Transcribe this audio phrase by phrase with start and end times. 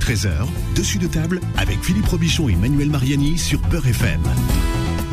[0.00, 4.20] 13h, dessus de table avec Philippe Robichon et Manuel Mariani sur Beurre FM.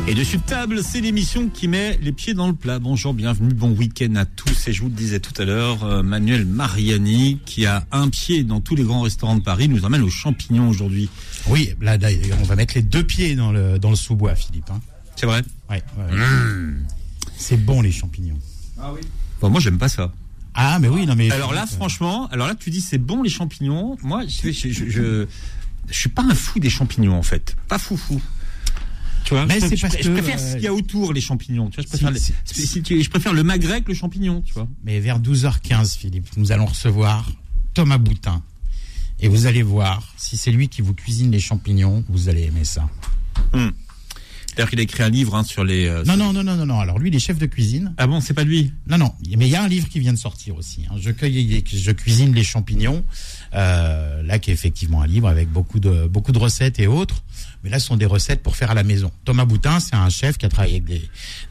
[0.08, 2.78] Et dessus de table, c'est l'émission qui met les pieds dans le plat.
[2.78, 4.66] Bonjour, bienvenue, bon week-end à tous.
[4.66, 8.42] Et je vous le disais tout à l'heure, euh, Manuel Mariani, qui a un pied
[8.44, 11.10] dans tous les grands restaurants de Paris, nous emmène aux champignons aujourd'hui.
[11.48, 14.70] Oui, là, d'ailleurs, on va mettre les deux pieds dans le, dans le sous-bois, Philippe.
[14.70, 14.80] hein.
[15.16, 16.18] C'est vrai Ouais, ouais.
[17.36, 18.38] C'est bon, les champignons.
[19.42, 20.12] Bon, moi, j'aime pas ça.
[20.60, 21.30] Ah, mais oui, non, mais.
[21.30, 23.96] Alors là, franchement, alors là, tu dis c'est bon les champignons.
[24.02, 25.26] Moi, je, je, je, je,
[25.88, 28.20] je suis pas un fou des champignons en fait, pas fou fou.
[29.24, 31.12] Tu vois, Mais je, c'est je- parce je que, préfère ce qu'il y a autour
[31.12, 31.68] les champignons.
[31.70, 33.94] Tu vois, je préfère, si- les- si- si tu- je préfère le magret que le
[33.94, 34.42] champignon.
[34.42, 34.66] Tu vois.
[34.84, 37.30] Mais vers 12h15, Philippe, nous allons recevoir
[37.74, 38.42] Thomas Boutin.
[39.20, 42.64] Et vous allez voir, si c'est lui qui vous cuisine les champignons, vous allez aimer
[42.64, 42.88] ça.
[44.58, 45.86] D'ailleurs, il a écrit un livre hein, sur les.
[45.86, 46.80] euh, Non, sur- non, non, non, non, non.
[46.80, 47.94] Alors lui, il est chef de cuisine.
[47.96, 48.72] Ah bon, c'est pas lui?
[48.88, 49.12] Non, non.
[49.36, 50.80] Mais il y a un livre qui vient de sortir aussi.
[50.90, 50.96] hein.
[51.00, 53.04] Je cueille, je cuisine les champignons.
[53.54, 57.22] Euh, là, qui est effectivement un livre avec beaucoup de beaucoup de recettes et autres.
[57.64, 59.10] Mais là, ce sont des recettes pour faire à la maison.
[59.24, 61.02] Thomas Boutin, c'est un chef qui a travaillé avec des,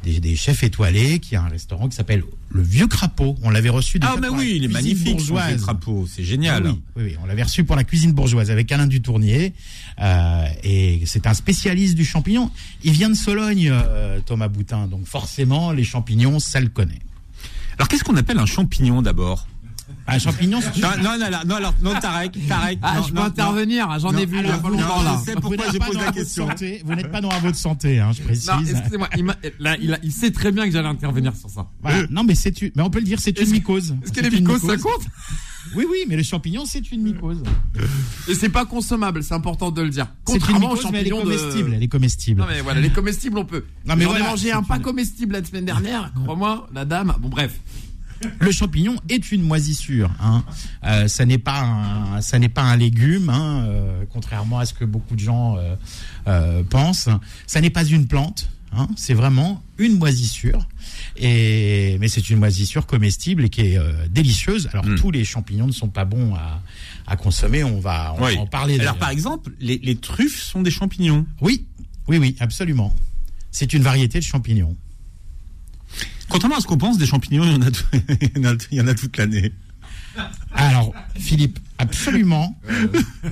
[0.04, 3.36] des, des chefs étoilés, qui a un restaurant qui s'appelle le Vieux Crapaud.
[3.42, 4.00] On l'avait reçu.
[4.02, 5.18] Ah déjà mais pour la oui, il est magnifique.
[5.18, 5.48] bourgeoise.
[5.50, 6.64] vieux crapaud, c'est génial.
[6.66, 9.54] Ah oui, oui, oui, on l'avait reçu pour la cuisine bourgeoise avec Alain Dutournier.
[10.00, 12.52] Euh, et c'est un spécialiste du champignon.
[12.84, 14.88] Il vient de Sologne, euh, Thomas Boutin.
[14.88, 17.02] Donc forcément, les champignons, ça le connaît.
[17.78, 19.48] Alors qu'est-ce qu'on appelle un champignon d'abord?
[20.10, 22.80] Un champignon, c'est non, non, non, non, non, alors, non, Tarek, Tarek.
[22.82, 25.18] Ah, non, je peux non, intervenir, j'en ai vu alors, longtemps non, là.
[25.20, 26.48] je sais pourquoi n'êtes j'ai pas posé dans la question.
[26.48, 26.82] santé.
[26.86, 28.48] Vous n'êtes pas dans votre santé, hein, je précise.
[28.48, 31.50] Non, excusez-moi, il, m'a- là, il, a- il sait très bien que j'allais intervenir sur
[31.50, 31.68] ça.
[31.82, 32.08] Voilà.
[32.10, 33.96] Non, mais c'est une, mais on peut le dire, c'est une mycose.
[34.04, 35.06] Est-ce que les mycoses, ça compte?
[35.76, 37.44] Oui, oui, mais le champignon, c'est une mycose.
[38.30, 40.08] Et c'est pas consommable, c'est important de le dire.
[40.24, 41.16] Contrairement aux mycose, mais elle est de...
[41.16, 41.74] comestible.
[41.76, 42.40] Elle est comestible.
[42.42, 43.66] Non mais voilà, les comestibles on peut.
[43.86, 47.14] Non, mais J'en voilà, ai mangé un pas comestible la semaine dernière, crois-moi, la dame.
[47.20, 47.60] Bon bref.
[48.40, 50.10] Le champignon est une moisissure.
[50.20, 50.44] Hein.
[50.84, 54.74] Euh, ça n'est pas un, ça n'est pas un légume, hein, euh, contrairement à ce
[54.74, 55.76] que beaucoup de gens euh,
[56.28, 57.10] euh, pensent.
[57.46, 58.50] Ça n'est pas une plante.
[58.74, 60.68] Hein, c'est vraiment une moisissure.
[61.16, 64.68] Et mais c'est une moisissure comestible et qui est euh, délicieuse.
[64.74, 64.96] Alors Mm.
[64.96, 66.62] tous les champignons ne sont pas bons à,
[67.08, 67.64] à consommer.
[67.64, 68.80] On va, on va en parler.
[68.80, 71.26] Alors par exemple, les, les truffes sont des champignons.
[71.42, 71.66] Oui,
[72.08, 72.94] oui, oui, absolument.
[73.52, 74.76] C'est une variété de champignons.
[76.30, 78.52] Contrairement à ce qu'on pense, des champignons, il y en a, tout- il y en
[78.52, 79.54] a, il y en a toute l'année.
[80.54, 82.60] Alors, Philippe, absolument.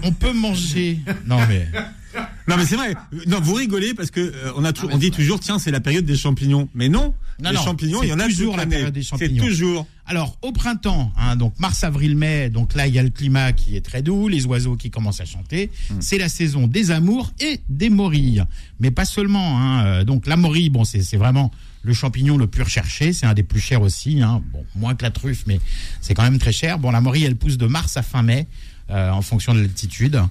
[0.04, 1.00] On peut manger.
[1.26, 1.68] Non mais.
[2.48, 2.94] Non mais c'est vrai.
[3.28, 5.80] Non, vous rigolez parce que euh, on a tou- on dit toujours tiens c'est la
[5.80, 6.70] période des champignons.
[6.76, 9.02] Mais non, Non, les non, champignons c'est il y en a toujours la période des
[9.02, 9.44] C'est champignons.
[9.46, 9.88] toujours.
[10.06, 13.54] Alors, au printemps, hein, donc mars, avril, mai, donc là, il y a le climat
[13.54, 15.72] qui est très doux, les oiseaux qui commencent à chanter.
[15.90, 15.96] Hmm.
[16.00, 18.44] C'est la saison des amours et des morilles.
[18.80, 19.60] Mais pas seulement.
[19.60, 21.50] Hein, euh, donc, la morille, bon, c'est c'est vraiment
[21.82, 23.14] le champignon le plus recherché.
[23.14, 24.22] C'est un des plus chers aussi.
[24.22, 25.60] Hein, bon, moins que la truffe, mais
[26.02, 26.78] c'est quand même très cher.
[26.78, 28.46] Bon, la morille, elle pousse de mars à fin mai.
[28.90, 30.22] Euh, en fonction de l'altitude.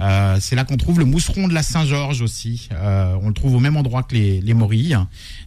[0.00, 2.68] Euh, c'est là qu'on trouve le mousseron de la Saint-Georges aussi.
[2.72, 4.96] Euh, on le trouve au même endroit que les, les morilles.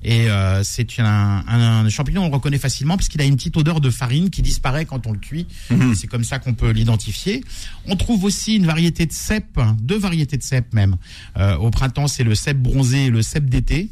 [0.03, 3.35] Et euh, c'est un, un, un champignon, on le reconnaît facilement parce qu'il a une
[3.35, 5.47] petite odeur de farine qui disparaît quand on le cuit.
[5.95, 7.43] C'est comme ça qu'on peut l'identifier.
[7.87, 10.97] On trouve aussi une variété de cèpe, deux variétés de cèpe même.
[11.37, 13.89] Euh, au printemps, c'est le cèpe bronzé et le cèpe d'été.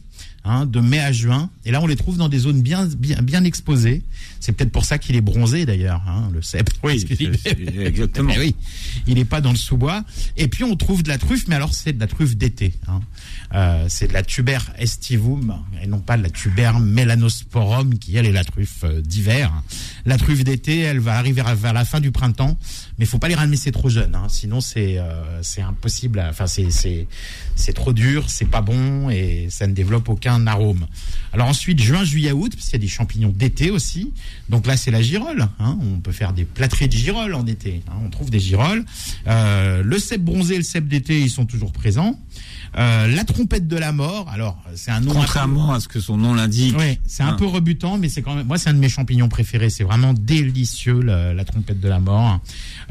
[0.47, 3.19] Hein, de mai à juin, et là on les trouve dans des zones bien bien,
[3.23, 4.03] bien exposées.
[4.39, 6.69] C'est peut-être pour ça qu'il est bronzé d'ailleurs, hein, le cèpe.
[6.83, 8.31] Oui, est- exactement.
[8.37, 8.55] Oui,
[9.07, 10.03] il n'est pas dans le sous-bois.
[10.37, 12.73] Et puis on trouve de la truffe, mais alors c'est de la truffe d'été.
[12.87, 12.99] Hein.
[13.53, 18.25] Euh, c'est de la tuber estivum et non pas de la tuber melanosporum qui elle
[18.25, 19.51] est la truffe euh, d'hiver.
[20.05, 22.57] La truffe d'été, elle va arriver vers la fin du printemps,
[22.97, 26.23] mais faut pas les ramasser trop jeunes, hein, sinon c'est euh, c'est impossible.
[26.29, 27.07] Enfin c'est c'est
[27.55, 30.87] c'est trop dur, c'est pas bon et ça ne développe aucun arôme.
[31.31, 34.11] Alors ensuite juin, juillet, août, parce qu'il y a des champignons d'été aussi.
[34.49, 35.47] Donc là c'est la girole.
[35.59, 35.77] Hein.
[35.81, 37.81] On peut faire des plâtrés de girole en été.
[37.87, 37.93] hein.
[38.03, 38.83] On trouve des girolles.
[39.27, 42.19] Euh, le cèpe bronzé, et le cèpe d'été, ils sont toujours présents.
[42.77, 44.27] Euh, la trompette de la mort.
[44.29, 45.13] Alors c'est un nom.
[45.13, 46.75] Contrairement à ce que son nom l'indique.
[46.77, 47.33] oui, c'est un Hein.
[47.33, 48.45] peu rebutant, mais c'est quand même.
[48.47, 49.69] Moi, c'est un de mes champignons préférés.
[49.69, 52.39] C'est vraiment délicieux la, la trompette de la mort.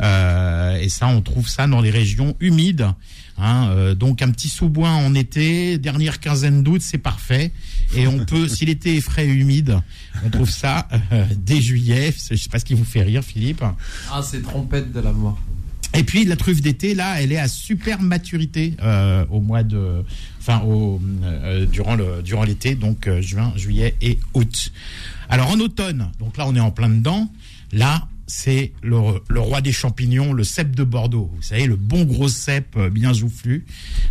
[0.00, 2.86] Euh, et ça, on trouve ça dans les régions humides.
[3.36, 7.50] Hein, euh, donc un petit sous-bois en été, dernière quinzaine d'août, c'est parfait.
[7.96, 9.80] Et on peut, si l'été est frais et humide,
[10.24, 12.14] on trouve ça euh, dès juillet.
[12.30, 13.62] Je sais pas ce qui vous fait rire, Philippe.
[14.12, 15.38] Ah, c'est trompette de la mort.
[15.94, 20.04] Et puis la truffe d'été, là, elle est à super maturité euh, au mois de,
[20.40, 24.72] enfin, au, euh, durant le durant l'été, donc euh, juin, juillet et août.
[25.28, 27.30] Alors en automne, donc là on est en plein dedans.
[27.72, 28.96] Là, c'est le,
[29.28, 31.30] le roi des champignons, le cèpe de Bordeaux.
[31.36, 33.66] Vous savez, le bon gros cèpe euh, bien joufflu.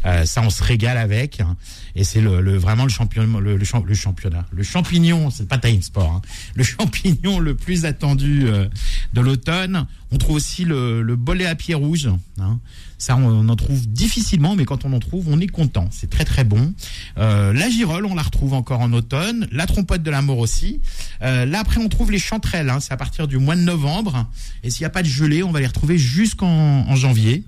[0.06, 1.40] Euh, ça, on se régale avec.
[1.42, 1.58] hein.
[1.96, 4.46] Et c'est le, le- vraiment le, champion, le, le champ- le championnat.
[4.52, 6.12] Le champignon, c'est pas Time Sport.
[6.12, 6.22] hein.
[6.56, 8.68] Le champignon le plus attendu euh,
[9.14, 9.88] de l'automne.
[10.12, 12.10] On trouve aussi le, le bolet à pied rouge.
[12.40, 12.60] hein.
[13.04, 15.90] Ça, on en trouve difficilement, mais quand on en trouve, on est content.
[15.92, 16.74] C'est très très bon.
[17.18, 19.46] Euh, la girole, on la retrouve encore en automne.
[19.52, 20.80] La trompote de la mort aussi.
[21.22, 22.70] Euh, là, après, on trouve les chanterelles.
[22.70, 22.80] hein.
[22.80, 24.26] C'est à partir du mois de novembre.
[24.64, 27.44] Et s'il n'y a pas de gelée, on va les retrouver jusqu'en en janvier.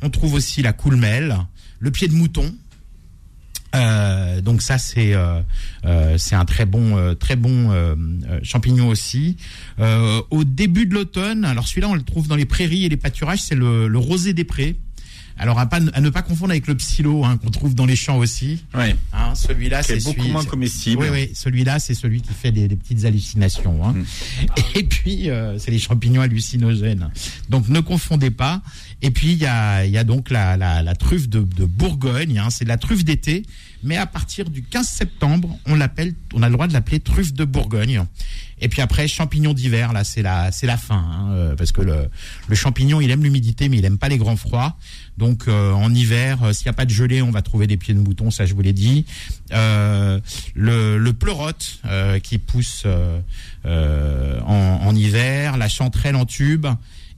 [0.00, 1.36] On trouve aussi la coulmelle,
[1.80, 2.54] le pied de mouton.
[3.74, 6.96] Euh, donc ça c'est un très bon
[8.42, 9.36] champignon aussi.
[9.78, 13.42] Au début de l'automne, alors celui-là on le trouve dans les prairies et les pâturages,
[13.42, 14.76] c'est le rosé des prés.
[15.38, 17.96] Alors à, pas, à ne pas confondre avec le psylo hein, qu'on trouve dans les
[17.96, 18.64] champs aussi.
[18.74, 18.96] Ouais.
[19.12, 21.02] Hein, celui-là C'est beaucoup celui- moins comestible.
[21.02, 23.84] Oui, oui, celui-là, c'est celui qui fait des, des petites hallucinations.
[23.86, 23.92] Hein.
[23.94, 24.04] Mm.
[24.74, 27.10] Et puis, euh, c'est les champignons hallucinogènes.
[27.48, 28.60] Donc, ne confondez pas.
[29.02, 32.38] Et puis, il y a, y a donc la, la, la truffe de, de Bourgogne.
[32.38, 32.50] Hein.
[32.50, 33.42] C'est la truffe d'été.
[33.82, 37.34] Mais à partir du 15 septembre, on l'appelle, on a le droit de l'appeler truffe
[37.34, 38.02] de Bourgogne.
[38.60, 41.82] Et puis après, champignon d'hiver, là, c'est la, c'est la fin, hein, euh, parce que
[41.82, 42.08] le,
[42.48, 44.78] le champignon, il aime l'humidité, mais il aime pas les grands froids.
[45.18, 47.76] Donc, euh, en hiver, euh, s'il n'y a pas de gelée, on va trouver des
[47.76, 49.04] pieds de mouton, ça, je vous l'ai dit.
[49.52, 50.20] Euh,
[50.54, 56.66] le, le pleurote euh, qui pousse euh, en, en hiver, la chanterelle en tube.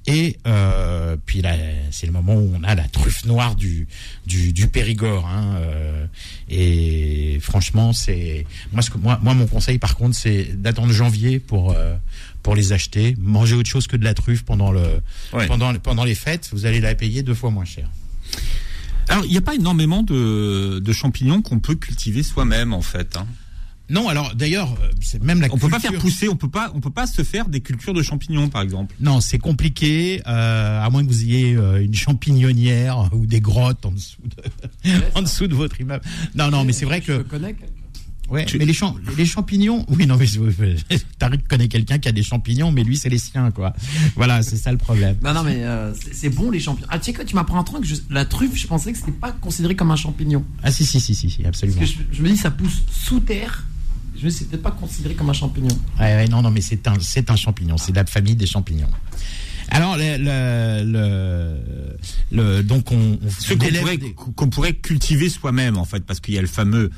[0.08, 1.56] Et euh, puis là,
[1.90, 3.88] c'est le moment où on a la truffe noire du
[4.26, 5.26] du, du Périgord.
[5.26, 6.06] Hein, euh,
[6.48, 11.40] et franchement, c'est moi, ce que, moi, moi, mon conseil, par contre, c'est d'attendre janvier
[11.40, 11.96] pour euh,
[12.44, 13.16] pour les acheter.
[13.18, 15.00] Manger autre chose que de la truffe pendant le
[15.32, 15.48] Ouais.
[15.48, 17.88] pendant pendant les fêtes, vous allez la payer deux fois moins cher.
[19.08, 23.16] Alors, il n'y a pas énormément de, de champignons qu'on peut cultiver soi-même, en fait.
[23.16, 23.26] hein.
[23.88, 26.48] Non, alors d'ailleurs, euh, c'est même la On peut pas faire culture- pousser, on peut
[26.48, 28.96] pas, on peut pas se faire des cultures de champignons, par exemple.
[28.98, 33.86] Non, c'est compliqué, euh, à moins que vous ayez euh, une champignonnière ou des grottes
[33.86, 34.16] en dessous
[34.84, 36.02] de, en dessous de votre immeuble.
[36.34, 37.72] Non, non, mais c'est vrai Je que, connais quelqu'un.
[38.28, 40.26] Ouais, Tu- mais les, champ- les champignons, oui, non, mais
[41.18, 43.74] Tariq connaît quelqu'un qui a des champignons, mais lui, c'est les siens, quoi.
[44.14, 45.16] Voilà, c'est ça le problème.
[45.22, 46.88] Non, non, mais euh, c'est bon les champignons.
[46.90, 47.84] Ah, tu sais quoi, tu m'apprends un truc.
[47.84, 50.44] je- la truffe, je pensais que c'était pas considéré comme un champignon.
[50.62, 51.80] Ah, si, si, si, si, si, Parce absolument.
[51.80, 53.64] que je, je me dis, ça pousse sous terre.
[54.18, 55.76] Je me dis, c'est peut-être pas considéré comme un champignon.
[56.00, 58.46] Ouais, ouais, non, non, mais c'est un, c'est un champignon, c'est de la famille des
[58.46, 58.88] champignons.
[59.68, 61.56] Alors, le, le, le,
[62.30, 66.34] le- donc on, on qu'on pourrait, des- qu'on pourrait cultiver soi-même, en fait, parce qu'il
[66.34, 66.90] y a le fameux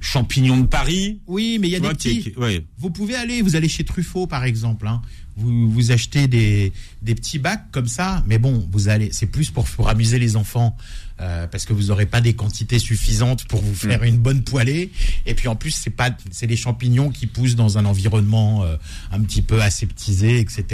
[0.00, 1.20] champignon de Paris.
[1.26, 2.22] Oui, mais il y a des petits.
[2.32, 2.64] qui- ouais.
[2.78, 4.86] Vous pouvez aller, vous allez chez Truffaut par exemple.
[4.86, 5.02] hein.
[5.36, 9.50] Vous, vous achetez des, des petits bacs comme ça, mais bon, vous allez, c'est plus
[9.52, 10.76] pour, pour amuser les enfants
[11.20, 14.90] euh, parce que vous n'aurez pas des quantités suffisantes pour vous faire une bonne poêlée.
[15.26, 18.74] Et puis en plus, c'est pas, c'est des champignons qui poussent dans un environnement euh,
[19.12, 20.64] un petit peu aseptisé, etc.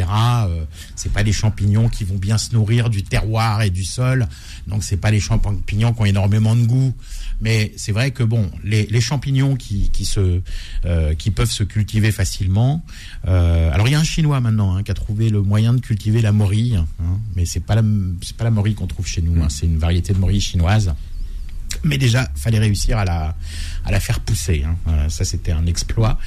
[0.48, 0.64] Euh,
[0.96, 4.26] c'est pas des champignons qui vont bien se nourrir du terroir et du sol.
[4.66, 6.94] Donc c'est pas les champignons qui ont énormément de goût.
[7.44, 10.41] Mais c'est vrai que bon, les, les champignons qui, qui se
[10.87, 12.82] euh, qui peuvent se cultiver facilement.
[13.29, 15.81] euh, alors il y a un chinois maintenant hein, qui a trouvé le moyen de
[15.81, 17.82] cultiver la morille, hein, mais c'est pas la
[18.23, 19.43] c'est pas la morille qu'on trouve chez nous.
[19.43, 20.94] hein, c'est une variété de morille chinoise.
[21.82, 23.37] Mais déjà, fallait réussir à la
[23.85, 24.62] à la faire pousser.
[24.64, 24.76] hein.
[24.87, 26.19] Voilà, ça, c'était un exploit.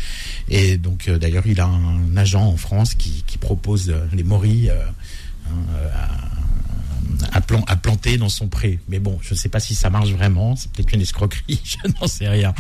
[0.50, 4.70] Et donc, euh, d'ailleurs, il a un agent en France qui, qui propose les morilles
[4.70, 4.86] euh,
[5.50, 5.90] hein, euh,
[7.32, 8.80] à, à, plan- à planter dans son pré.
[8.90, 10.56] Mais bon, je ne sais pas si ça marche vraiment.
[10.56, 11.60] C'est peut-être une escroquerie.
[11.64, 12.54] Je n'en sais rien.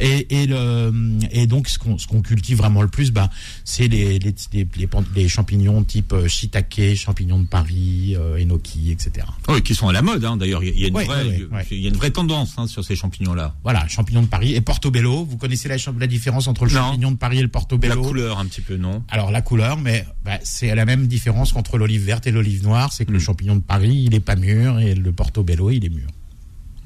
[0.00, 0.92] Et, et, le,
[1.30, 3.30] et donc, ce qu'on cultive vraiment le plus, bah,
[3.64, 8.40] c'est les, les, les, les pan- les champignons type euh, shiitake, champignons de Paris, euh,
[8.42, 9.26] enoki, etc.
[9.48, 10.62] Oui, qui sont à la mode, hein, d'ailleurs.
[10.62, 11.66] Il y a une Ouais, vraie, ouais, ouais.
[11.70, 13.54] il y a une vraie tendance hein, sur ces champignons-là.
[13.64, 15.24] Voilà, champignon de Paris et portobello.
[15.24, 16.82] Vous connaissez la, la différence entre le Non.
[16.90, 19.76] champignon de Paris et le La portobello couleur, un petit peu, non Alors la couleur,
[19.78, 23.18] mais bah, c'est la même différence qu'entre l'olive verte et l'olive noire, c'est que le
[23.18, 23.20] Mm.
[23.20, 26.08] champignon de Paris, il est pas mûr et le portobello, il est mûr.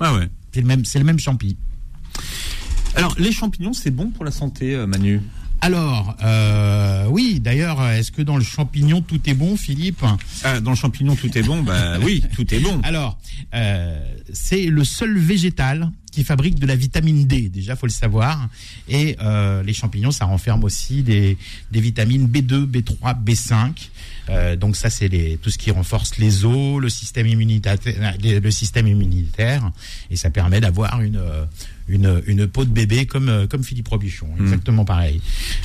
[0.00, 0.28] Ah ouais.
[0.52, 1.56] C'est le même, c'est le même champi.
[2.94, 5.20] Alors, les champignons, c'est bon pour la santé, euh, Manu?
[5.60, 10.04] Alors, euh, oui, d'ailleurs, est-ce que dans le champignon tout est bon, Philippe?
[10.44, 12.80] Ah, Dans le champignon, tout est bon Bah oui, tout est bon.
[12.84, 13.18] Alors,
[13.54, 14.00] euh,
[14.32, 18.48] c'est le seul végétal qui fabrique de la vitamine D, déjà, faut le savoir.
[18.88, 21.36] Et euh, les champignons, ça renferme aussi des,
[21.72, 23.88] des vitamines B2, B3, B5.
[24.30, 27.76] Euh, donc ça, c'est les- tout ce qui renforce les os, le système immunitaire,
[28.22, 29.70] le système immunitaire,
[30.10, 31.44] et ça permet d'avoir une euh,
[31.90, 35.22] une, une peau de bébé comme euh, comme Philippe Robichon, exactement pareil.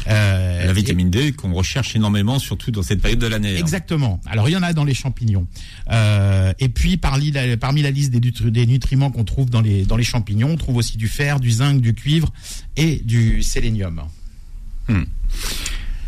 [0.08, 3.56] Euh, La et- vitamine D qu'on recherche énormément, surtout dans cette période de l'année.
[3.56, 3.60] hein.
[3.60, 4.22] Exactement.
[4.26, 5.46] Alors il y en a dans les champignons.
[5.92, 9.60] Euh, et puis parmi la, parmi la liste des, nutri- des nutriments qu'on trouve dans
[9.62, 12.32] les dans les champignons, on trouve aussi du fer, du zinc, du cuivre
[12.78, 14.02] et du sélénium.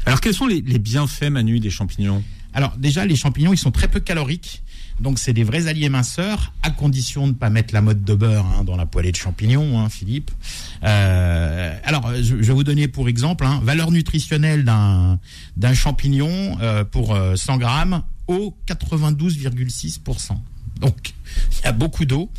[0.05, 2.23] Alors, quels sont les, les bienfaits, Manu, des champignons?
[2.55, 4.63] Alors déjà, les champignons, ils sont très peu caloriques.
[5.01, 8.15] Donc c'est des vrais alliés minceurs, à condition de ne pas mettre la mode de
[8.15, 10.31] beurre hein, dans la poêlée de champignons, hein, Philippe.
[10.83, 17.17] Euh, alors je, vais vous donner pour exemple, hein, valeur nutritionnelle d'un champignon euh, pour
[17.35, 20.37] 100 grammes, eau 92,6%.
[20.79, 21.13] Donc
[21.59, 22.31] il y a beaucoup d'eau.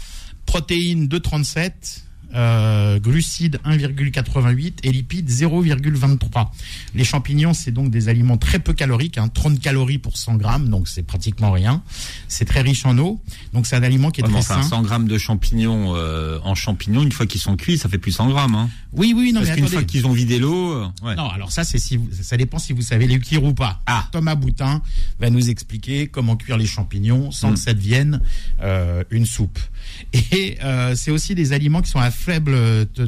[0.46, 6.48] Protéines 2,37 euh, glucides 1,88 et lipides 0,23.
[6.94, 10.68] Les champignons, c'est donc des aliments très peu caloriques, hein, 30 calories pour 100 grammes,
[10.68, 11.82] donc c'est pratiquement rien.
[12.28, 13.20] C'est très riche en eau,
[13.52, 14.68] donc c'est un aliment qui est très enfin, sain.
[14.68, 18.12] 100 grammes de champignons euh, en champignons, une fois qu'ils sont cuits, ça fait plus
[18.12, 18.54] 100 grammes.
[18.54, 18.68] Hein.
[18.92, 21.14] Oui, oui, non, Parce qu'une fois qu'ils ont vidé l'eau, euh, ouais.
[21.16, 23.80] Non, alors ça, c'est si vous- ça dépend si vous savez les cuire ou pas.
[23.86, 24.08] Ah.
[24.12, 24.82] Thomas Boutin
[25.20, 27.54] va nous expliquer comment cuire les champignons sans Mm.
[27.54, 28.20] que ça devienne
[29.10, 29.58] une soupe.
[30.12, 32.56] Et euh, c'est aussi des aliments qui sont à faible,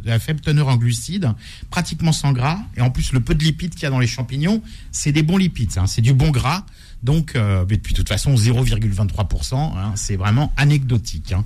[0.06, 1.32] à faible teneur en glucides,
[1.70, 2.58] pratiquement sans gras.
[2.76, 5.22] Et en plus, le peu de lipides qu'il y a dans les champignons, c'est des
[5.22, 6.64] bons lipides, hein, c'est du bon gras.
[7.02, 11.32] Donc, euh, mais puis de toute façon, 0,23%, hein, c'est vraiment anecdotique.
[11.32, 11.44] hein.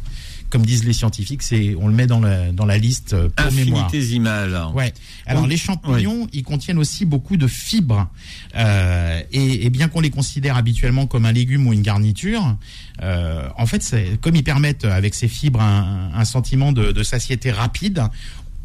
[0.52, 3.50] Comme disent les scientifiques, c'est on le met dans la, dans la liste euh, pour
[3.52, 3.86] mémoire.
[3.86, 4.66] infinitésimal.
[4.74, 4.92] Ouais.
[5.24, 5.48] Alors Oui.
[5.48, 8.06] les champignons, ils contiennent aussi beaucoup de fibres.
[8.54, 12.54] Euh, et, et bien qu'on les considère habituellement comme un légume ou une garniture,
[13.02, 17.02] euh, en fait, c'est- comme ils permettent avec ces fibres un, un sentiment de, de
[17.02, 18.02] satiété rapide.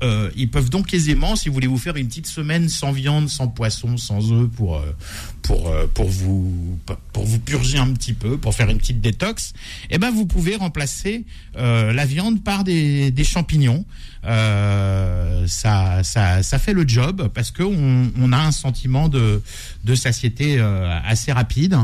[0.03, 3.29] Euh, ils peuvent donc aisément, si vous voulez vous faire une petite semaine sans viande,
[3.29, 4.95] sans poisson, sans œufs, pour euh,
[5.41, 6.77] pour euh, pour vous
[7.13, 9.53] pour vous purger un petit peu, pour faire une petite détox,
[9.89, 11.25] eh ben vous pouvez remplacer
[11.57, 13.85] euh, la viande par des, des champignons.
[14.25, 19.41] Euh, ça, ça, ça fait le job parce que on, a un sentiment de,
[19.85, 21.77] de satiété euh, assez rapide.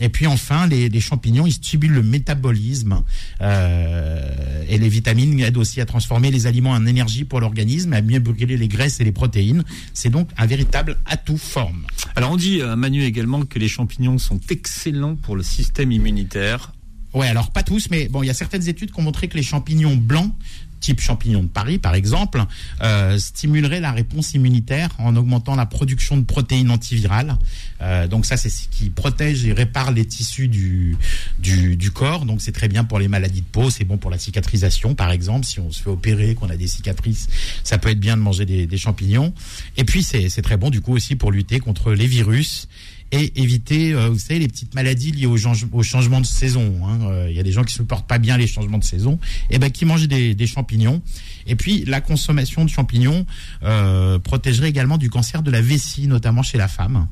[0.00, 3.02] Et puis enfin, les, les champignons, ils stimulent le métabolisme
[3.40, 7.57] et les vitamines aident aussi à transformer les aliments en énergie pour l'organisme,
[7.92, 9.64] à mieux brûler les graisses et les protéines.
[9.94, 11.84] C'est donc un véritable atout forme.
[12.16, 16.72] Alors on dit, euh, Manu, également que les champignons sont excellents pour le système immunitaire.
[17.14, 19.36] Ouais, alors pas tous, mais bon, il y a certaines études qui ont montré que
[19.36, 20.32] les champignons blancs,
[20.80, 22.44] type champignons de Paris par exemple,
[22.82, 27.36] euh, stimuleraient la réponse immunitaire en augmentant la production de protéines antivirales.
[27.80, 30.96] Euh, donc ça, c'est ce qui protège et répare les tissus du,
[31.38, 32.24] du, du corps.
[32.24, 35.10] Donc c'est très bien pour les maladies de peau, c'est bon pour la cicatrisation par
[35.10, 35.46] exemple.
[35.46, 37.28] Si on se fait opérer, qu'on a des cicatrices,
[37.64, 39.32] ça peut être bien de manger des, des champignons.
[39.76, 42.68] Et puis c'est très bon du coup aussi pour lutter contre les virus
[43.12, 46.80] et éviter, euh, vous savez, les petites maladies liées au, change- changement de saison.
[46.86, 46.98] hein.
[47.10, 49.18] Euh, Il y a des gens qui supportent pas bien les changements de saison,
[49.50, 51.00] et ben qui mangent des, des champignons.
[51.48, 53.26] Et puis la consommation de champignons
[53.62, 57.08] euh, protégerait également du cancer de la vessie, notamment chez la femme,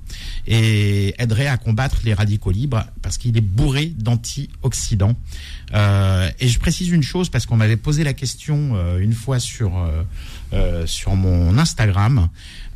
[0.47, 5.16] et aiderait à combattre les radicaux libres parce qu'il est bourré d'antioxydants.
[5.75, 9.40] Euh, et je précise une chose parce qu'on m'avait posé la question euh, une fois
[9.40, 10.02] sur euh,
[10.52, 12.28] euh, sur mon Instagram.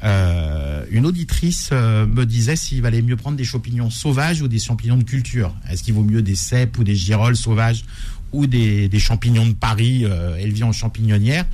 [0.03, 4.97] Euh, une auditrice me disait s'il valait mieux prendre des champignons sauvages ou des champignons
[4.97, 5.55] de culture.
[5.69, 7.85] Est-ce qu'il vaut mieux des cèpes ou des girolles sauvages
[8.33, 11.47] ou des, des champignons de Paris euh, élevés en champignonnière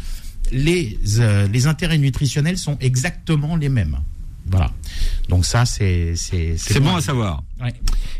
[0.53, 3.99] les, euh, les intérêts nutritionnels sont exactement les mêmes.
[4.49, 4.71] Voilà.
[5.29, 7.43] Donc ça, c'est c'est bon à savoir.
[7.61, 7.75] Ouais.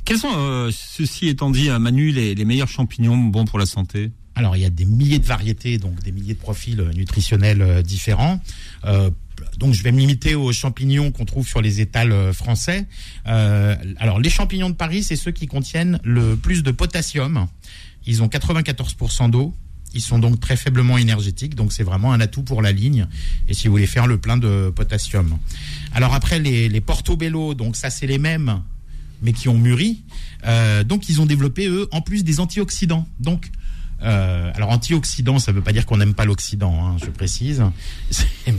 [0.05, 3.67] Quels sont, euh, ceci étant dit, à Manu, les, les meilleurs champignons bons pour la
[3.67, 4.11] santé?
[4.35, 7.63] Alors, il y a des milliers de variétés, donc des milliers de profils euh, nutritionnels
[7.63, 8.41] euh, différents.
[8.85, 9.11] Euh,
[9.57, 12.87] donc, je vais me limiter aux champignons qu'on trouve sur les étals euh, français.
[13.29, 17.47] Euh, alors, les champignons de Paris, c'est ceux qui contiennent le plus de potassium.
[18.07, 19.55] Ils ont 94% d'eau.
[19.95, 23.07] Ils sont donc très faiblement énergétiques, donc c'est vraiment un atout pour la ligne.
[23.49, 25.39] Et si vous voulez faire le plein de potassium.
[25.93, 28.63] Alors après les, portobello, donc ça c'est les mêmes,
[29.23, 30.03] mais qui ont mûri.
[30.45, 33.09] Euh, donc ils ont développé eux en plus des antioxydants.
[33.21, 33.51] Donc
[34.03, 37.63] euh, alors antioxydants, ça veut pas dire qu'on n'aime pas l'Occident, hein, je précise.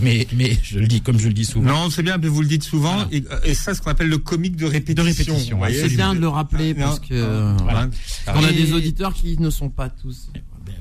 [0.02, 1.70] Mais mais je le dis comme je le dis souvent.
[1.70, 2.94] Non, c'est bien, mais vous le dites souvent.
[2.96, 3.08] Voilà.
[3.12, 5.36] Et, euh, et ça, ce qu'on appelle le comique de répétition.
[5.36, 5.74] De.
[5.74, 6.86] C'est bien de le rappeler Non.
[6.88, 7.88] parce que euh, Voilà.
[8.36, 10.30] on a Et- des auditeurs qui ne sont pas tous.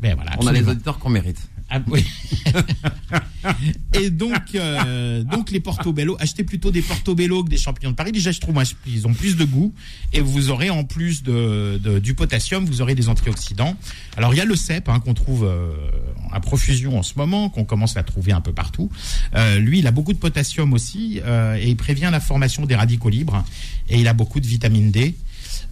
[0.02, 1.38] Ben voilà, On a les auditeurs qu'on mérite.
[1.68, 2.04] Ah, oui.
[3.94, 8.12] et donc, euh, donc les portobello, achetez plutôt des portobello que des champignons de Paris.
[8.12, 9.74] Déjà, je trouve moi, ils ont plus de goût
[10.12, 13.76] et vous aurez en plus de, de- du potassium, vous aurez des antioxydants.
[14.16, 15.72] Alors il y a le cèpe hein, qu'on trouve euh,
[16.32, 18.90] à profusion en ce moment, qu'on commence à trouver un peu partout.
[19.34, 22.76] Euh, lui, il a beaucoup de potassium aussi euh, et il prévient la formation des
[22.76, 23.44] radicaux libres
[23.88, 25.16] et il a beaucoup de vitamine D.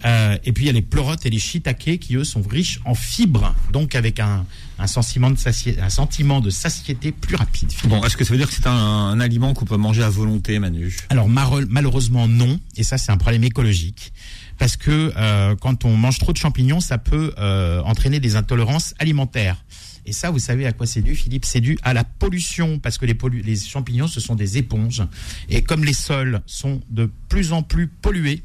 [0.05, 2.79] Euh, et puis il y a les pleurotes et les shiitake qui eux sont riches
[2.85, 4.45] en fibres, donc avec un,
[4.77, 7.71] un sentiment de satiété, un sentiment de satiété plus rapide.
[7.85, 10.09] Bon, est-ce que ça veut dire que c'est un, un aliment qu'on peut manger à
[10.09, 10.95] volonté, Manu?
[11.09, 14.13] Alors malheureusement non, et ça c'est un problème écologique,
[14.57, 18.93] parce que euh, quand on mange trop de champignons, ça peut euh, entraîner des intolérances
[18.99, 19.63] alimentaires.
[20.05, 21.45] Et ça, vous savez à quoi c'est dû, Philippe?
[21.45, 25.03] C'est dû à la pollution, parce que les, champignons, ce sont des éponges.
[25.49, 28.43] Et comme les sols sont de plus en plus pollués,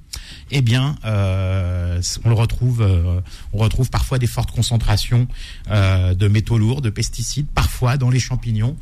[0.50, 3.20] eh bien, euh, on le retrouve, euh,
[3.52, 5.28] on retrouve parfois des fortes concentrations
[5.70, 8.76] euh, de métaux lourds, de pesticides, parfois dans les champignons.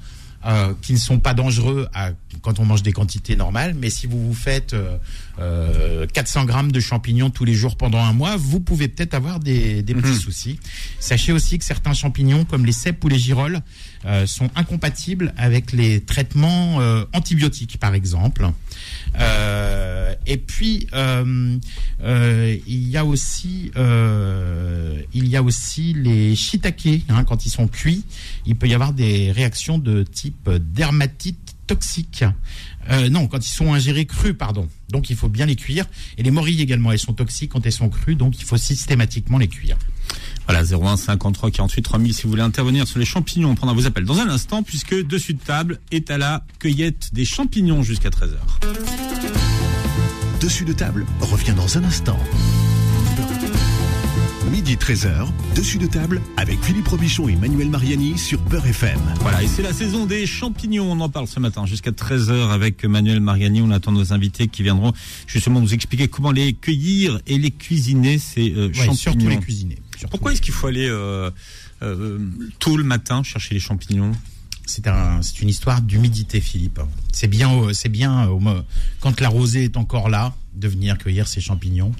[0.47, 2.11] Euh, qui ne sont pas dangereux à,
[2.42, 4.97] quand on mange des quantités normales, mais si vous vous faites euh,
[5.40, 9.40] euh, 400 grammes de champignons tous les jours pendant un mois, vous pouvez peut-être avoir
[9.40, 10.61] des, des petits soucis.
[11.00, 13.62] Sachez aussi que certains champignons, comme les cèpes ou les girolles,
[14.04, 18.49] euh, sont incompatibles avec les traitements euh, antibiotiques, par exemple.
[19.19, 21.59] Euh, et puis euh,
[22.02, 23.71] euh, il y a aussi
[25.14, 28.05] il y a aussi les shiitake hein, quand ils sont cuits,
[28.47, 32.25] il peut y avoir des réactions de type dermatite toxique.
[33.11, 34.67] Non, quand ils sont ingérés crus, pardon.
[34.88, 35.85] Donc il faut bien les cuire.
[36.17, 39.37] Et les morilles également, elles sont toxiques quand elles sont crues, donc il faut systématiquement
[39.37, 39.76] les cuire.
[40.49, 43.87] Voilà, 01 53 48 3000 si vous voulez intervenir sur les champignons, on prendra vos
[43.87, 48.09] appels dans un instant puisque Dessus de table est à la cueillette des champignons jusqu'à
[48.09, 48.37] 13h.
[50.40, 52.19] Dessus de table revient dans un instant.
[54.50, 58.99] Midi 13h, dessus de table avec Philippe Robichon et Manuel Mariani sur Beurre FM.
[59.21, 62.83] Voilà, et c'est la saison des champignons, on en parle ce matin jusqu'à 13h avec
[62.87, 64.95] Manuel Mariani, on attend nos invités qui viendront
[65.26, 68.95] justement nous expliquer comment les cueillir et les cuisiner ces euh, Ouais, champignons.
[68.95, 69.76] surtout les cuisiner.
[69.99, 71.31] Surtout Pourquoi est-ce qu'il faut aller euh,
[71.83, 72.19] euh,
[72.59, 74.12] tôt le matin chercher les champignons?
[74.64, 76.81] C'est un, c'est une histoire d'humidité, Philippe.
[77.12, 78.28] C'est bien, c'est bien
[79.00, 81.93] quand la rosée est encore là, de venir cueillir ces champignons.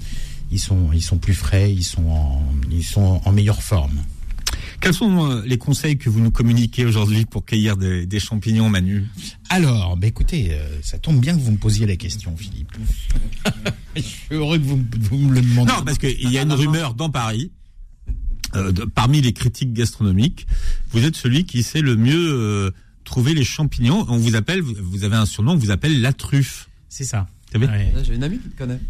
[0.51, 4.05] Ils sont, ils sont plus frais, ils sont en, ils sont en meilleure forme.
[4.81, 8.69] Quels sont euh, les conseils que vous nous communiquez aujourd'hui pour cueillir des, des champignons,
[8.69, 9.07] Manu?
[9.51, 12.73] Alors, bah écoutez, euh, ça tombe bien que vous me posiez la question, Philippe.
[13.97, 15.75] Je suis heureux que vous, vous me le demandiez.
[15.75, 17.51] Non, parce qu'il y a une rumeur dans Paris.
[18.55, 20.47] Euh, de- parmi les critiques gastronomiques,
[20.91, 22.71] vous êtes celui qui sait le mieux euh,
[23.05, 24.05] trouver les champignons.
[24.09, 26.69] On vous appelle, vous- vous avez un surnom, on vous appelle la truffe.
[26.89, 27.27] C'est ça.
[27.55, 27.67] Ouais.
[27.67, 28.81] Là, J'ai une amie qui te connaît.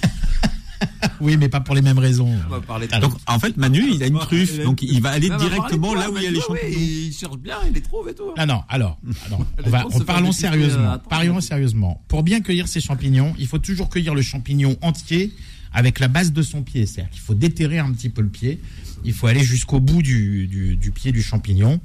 [1.20, 2.34] Oui, mais pas pour les mêmes raisons.
[2.46, 5.10] On va parler de Donc en fait, Manu, il a une truffe, donc il va
[5.10, 6.70] aller Non, directement là où il y a les champignons.
[6.78, 8.32] Il cherche bien, il les trouve et tout.
[8.38, 8.98] Ah non, alors,
[9.64, 10.82] on va, on parlons sérieusement.
[10.84, 11.10] euh, attends.
[11.10, 12.02] Parlons sérieusement.
[12.08, 15.32] Pour bien cueillir ces champignons, il faut toujours cueillir le champignon entier
[15.72, 16.86] avec la base de son pied.
[16.86, 18.60] C'est-à-dire qu'il faut déterrer un petit peu le pied.
[19.04, 21.80] Il faut aller jusqu'au bout du, du, du pied du champignon.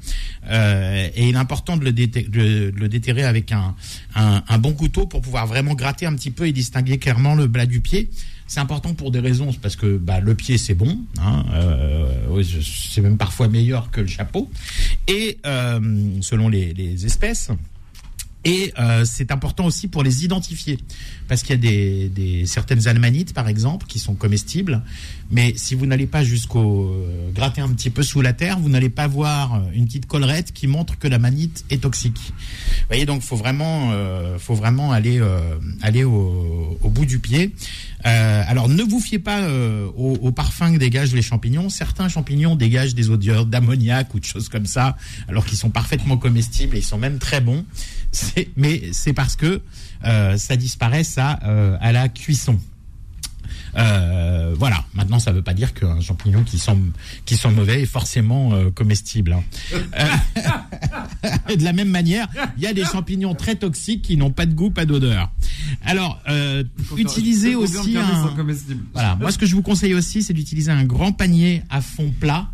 [0.49, 3.75] Euh, et il est important de le, déterrer avec un,
[4.15, 7.47] un, un bon couteau pour pouvoir vraiment gratter un petit peu et distinguer clairement le
[7.47, 8.09] blas du pied.
[8.47, 13.01] C'est important pour des raisons, parce que bah, le pied c'est bon, hein, euh, c'est
[13.01, 14.51] même parfois meilleur que le chapeau,
[15.07, 17.49] et euh, selon les, les espèces.
[18.45, 20.77] Et euh, c'est important aussi pour les identifier,
[21.27, 24.83] parce qu'il y a des, des certaines almanites, par exemple, qui sont comestibles,
[25.31, 28.69] mais si vous n'allez pas jusqu'au euh, gratter un petit peu sous la terre, vous
[28.69, 32.19] n'allez pas voir euh, une petite collerette qui montre que la manite est toxique.
[32.27, 37.19] Vous voyez, donc faut vraiment, euh, faut vraiment aller euh, aller au, au bout du
[37.19, 37.53] pied.
[38.05, 41.69] Euh, alors ne vous fiez pas euh, au, au parfum que dégagent les champignons.
[41.69, 44.95] Certains champignons dégagent des odeurs d'ammoniac ou de choses comme ça,
[45.27, 47.65] alors qu'ils sont parfaitement comestibles et ils sont même très bons.
[48.55, 49.61] Mais c'est parce que
[50.03, 51.31] ça disparaît ça
[51.81, 52.59] à la cuisson.
[53.77, 54.83] Euh, voilà.
[54.93, 56.77] Maintenant, ça ne veut pas dire qu'un champignon qui sent
[57.25, 59.33] qui sent mauvais est forcément euh, comestible.
[59.33, 59.43] hein.
[59.99, 64.31] Euh, et de la même manière, il y a des champignons très toxiques qui n'ont
[64.31, 65.31] pas de goût, pas d'odeur.
[65.83, 66.63] Alors, euh,
[66.97, 68.33] utilisez aussi un.
[68.93, 69.15] Voilà.
[69.15, 72.47] Moi, ce que je vous conseille aussi, c'est d'utiliser un grand panier à fond plat.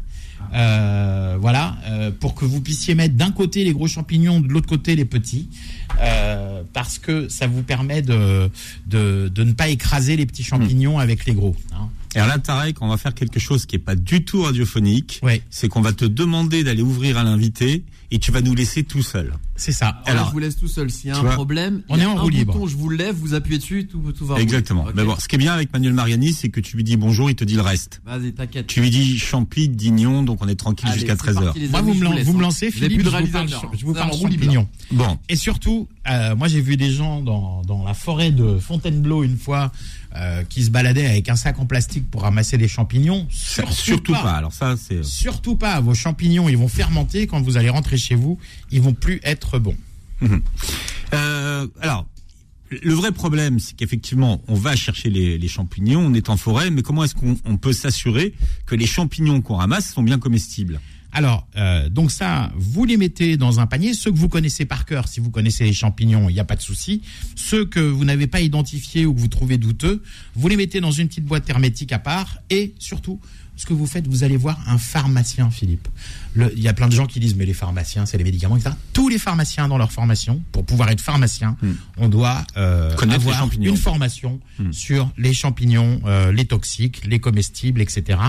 [0.53, 4.67] Euh, voilà, euh, pour que vous puissiez mettre d'un côté les gros champignons, de l'autre
[4.67, 5.47] côté les petits,
[6.01, 8.49] euh, parce que ça vous permet de,
[8.87, 11.55] de, de ne pas écraser les petits champignons avec les gros.
[11.73, 11.89] hein.
[12.13, 15.21] Et alors là, Tarek, on va faire quelque chose qui est pas du tout radiophonique.
[15.23, 15.41] Ouais.
[15.49, 19.01] C'est qu'on va te demander d'aller ouvrir à l'invité et tu vas nous laisser tout
[19.01, 19.33] seul.
[19.61, 19.89] C'est ça.
[19.89, 20.89] Alors, Alors, je vous laisse tout seul.
[20.89, 22.53] S'il y a un vois, problème, on il y est a en un roue libre.
[22.53, 24.39] bouton, je vous lève, vous appuyez dessus, tout, tout va.
[24.39, 24.87] Exactement.
[24.95, 27.29] Mais bon, ce qui est bien avec Manuel Mariani, c'est que tu lui dis bonjour,
[27.29, 28.01] il te dit le reste.
[28.03, 28.65] Vas-y, t'inquiète.
[28.65, 31.43] Tu lui dis champi, dignon, donc on est tranquille jusqu'à c'est 13h.
[31.43, 32.41] parti, les Moi, vous me, vous hein.
[32.41, 34.65] lancez, Philippe, je vous parle, je vous parle roue libre.
[34.91, 39.23] Bon, Et surtout, euh, moi j'ai vu des gens dans, dans la forêt de Fontainebleau
[39.23, 39.71] une fois
[40.15, 43.27] euh, qui se baladaient avec un sac en plastique pour ramasser des champignons.
[43.29, 44.33] surtout, surtout pas.
[44.33, 45.03] Alors ça, c'est...
[45.03, 45.79] Surtout pas.
[45.79, 47.27] Vos champignons, ils vont fermenter.
[47.27, 48.37] Quand vous allez rentrer chez vous,
[48.71, 49.77] ils vont plus être bons.
[51.13, 52.05] Euh, alors,
[52.69, 56.69] le vrai problème, c'est qu'effectivement, on va chercher les, les champignons, on est en forêt,
[56.69, 58.33] mais comment est-ce qu'on on peut s'assurer
[58.65, 60.79] que les champignons qu'on ramasse sont bien comestibles?
[61.13, 63.93] Alors, euh, donc ça, vous les mettez dans un panier.
[63.93, 66.55] Ceux que vous connaissez par cœur, si vous connaissez les champignons, il n'y a pas
[66.55, 67.01] de souci.
[67.35, 70.01] Ceux que vous n'avez pas identifiés ou que vous trouvez douteux,
[70.35, 72.37] vous les mettez dans une petite boîte hermétique à part.
[72.49, 73.19] Et surtout,
[73.61, 75.87] ce que vous faites, vous allez voir un pharmacien, Philippe.
[76.33, 78.57] Le- Il y a plein de gens qui disent, mais les pharmaciens, c'est les médicaments,
[78.57, 78.73] etc.
[78.91, 81.55] Tous les pharmaciens dans leur formation, pour pouvoir être pharmacien,
[81.97, 84.39] on doit euh, Connaître avoir une formation
[84.71, 88.19] sur les champignons, euh, les toxiques, les comestibles, etc.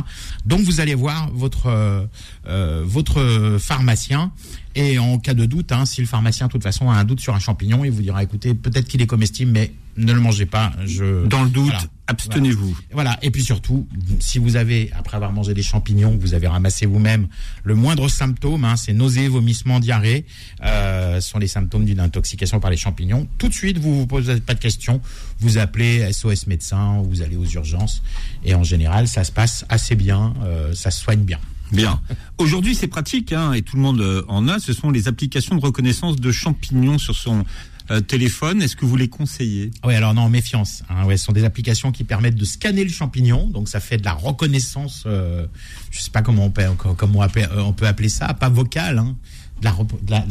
[0.45, 2.07] Donc vous allez voir votre
[2.47, 4.33] euh, votre pharmacien
[4.75, 7.21] et en cas de doute, hein, si le pharmacien de toute façon a un doute
[7.21, 10.47] sur un champignon, il vous dira écoutez peut-être qu'il est comestible, mais ne le mangez
[10.47, 10.73] pas.
[10.87, 11.83] Je Dans le doute, Voilà.
[12.07, 12.77] abstenez-vous.
[12.93, 13.19] voilà.
[13.23, 13.87] Et puis surtout,
[14.21, 17.29] si vous avez, après avoir mangé des champignons vous avez ramassés vous-même,
[17.65, 20.25] le moindre symptôme, hein, c'est nausées, vomissements, diarrhée,
[20.65, 23.27] euh, sont les symptômes d'une intoxication par les champignons.
[23.39, 25.01] Tout de suite, vous vous posez pas de questions,
[25.41, 28.03] vous appelez SOS médecin, vous allez aux urgences,
[28.45, 31.39] et en général, ça se passe assez bien, euh, ça se soigne bien.
[31.73, 32.03] Bien.
[32.37, 34.59] Aujourd'hui, c'est pratique, hein, et tout le monde euh, en a.
[34.59, 37.47] Ce sont les applications de reconnaissance de champignons sur son
[37.93, 38.63] euh, téléphone.
[38.63, 39.71] Est-ce que vous les conseillez?
[39.85, 40.83] Oui, alors non, méfiance.
[40.89, 44.05] Hein, ce sont des applications qui permettent de scanner le champignon, donc ça fait de
[44.05, 45.05] la reconnaissance.
[45.07, 45.47] Euh,
[45.91, 46.65] je sais pas comment on peut,
[46.97, 47.29] comment euh,
[47.59, 49.15] on peut appeler ça, pas vocale, hein,
[49.61, 49.69] de,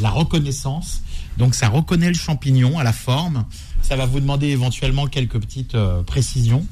[0.02, 1.02] la, reconnaissance.
[1.38, 3.46] Donc ça reconnaît le champignon à la forme.
[3.82, 6.66] Ça va vous demander éventuellement quelques petites euh, précisions.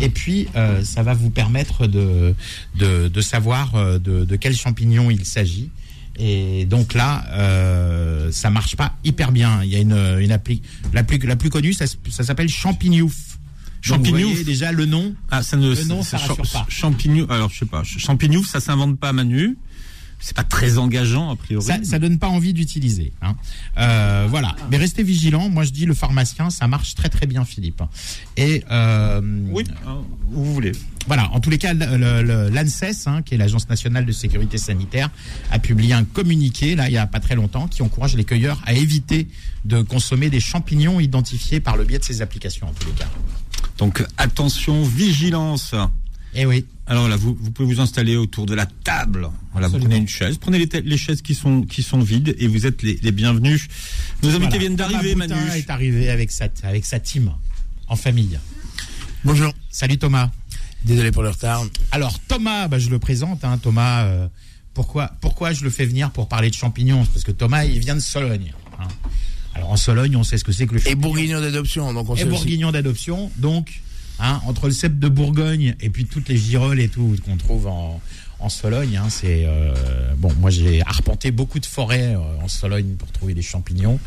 [0.00, 0.48] Et puis,
[0.82, 2.34] ça va vous permettre de,
[2.74, 5.70] de, savoir de quel champignon il s'agit.
[6.18, 9.62] Et donc là, euh, ça marche pas hyper bien.
[9.64, 13.38] Il y a une, une appli, la plus, la plus connue, ça, s'appelle Champignouf.
[13.80, 14.44] Champignouf.
[14.44, 15.14] déjà le nom.
[15.30, 15.74] Ah, ça ne.
[15.74, 16.66] Le nom, ça rassure pas.
[16.68, 17.26] Champignon.
[17.28, 17.82] Alors, je sais pas.
[17.84, 19.58] Champignouf, ça s'invente pas, Manu.
[20.20, 21.64] C'est pas très engageant a priori.
[21.64, 23.12] Ça, ça donne pas envie d'utiliser.
[23.22, 23.36] Hein.
[23.78, 24.56] Euh, voilà.
[24.70, 25.48] Mais restez vigilants.
[25.48, 27.82] Moi, je dis le pharmacien, ça marche très très bien, Philippe.
[28.36, 29.98] Et euh, Oui, hein,
[30.32, 30.72] où vous voulez.
[31.06, 35.10] Voilà, en tous les cas, l'ANSES, hein, qui est l'Agence nationale de sécurité sanitaire,
[35.50, 38.62] a publié un communiqué, là, il y a pas très longtemps, qui encourage les cueilleurs
[38.64, 39.28] à éviter
[39.66, 43.08] de consommer des champignons identifiés par le biais de ces applications, en tous les cas.
[43.76, 45.74] Donc attention, vigilance.
[46.34, 46.64] Eh oui.
[46.86, 49.28] Alors là, vous, vous pouvez vous installer autour de la table.
[49.52, 52.46] Voilà, vous prenez une chaise, prenez les, les chaises qui sont qui sont vides et
[52.46, 53.68] vous êtes les, les bienvenus.
[54.22, 54.58] Nos invités Voilà.
[54.58, 55.50] viennent d'arriver, Thomas Manu.
[55.56, 57.32] Est arrivé avec sa, avec sa team,
[57.88, 58.38] en famille.
[59.24, 59.52] Bonjour.
[59.70, 60.30] Salut Thomas.
[60.84, 61.64] Désolé pour le retard.
[61.92, 64.04] Alors Thomas, bah, je le présente, hein, Thomas.
[64.04, 64.28] euh,
[64.74, 67.06] pourquoi, pourquoi je le fais venir pour parler de champignons?
[67.06, 68.52] Parce que Thomas, il vient de Sologne.
[68.80, 68.88] hein.
[69.54, 71.00] Alors en Sologne, on sait ce que c'est que le Et champignon.
[71.00, 73.30] bourguignon d'adoption, donc on et sait bourguignon d'adoption.
[73.36, 73.80] Donc,
[74.18, 77.66] hein, entre le cèpe de Bourgogne et puis toutes les girolles et tout qu'on trouve
[77.66, 78.00] en,
[78.40, 79.74] en Sologne, hein, c'est euh,
[80.16, 80.32] bon.
[80.40, 83.98] Moi, j'ai arpenté beaucoup de forêts euh, en Sologne pour trouver des champignons.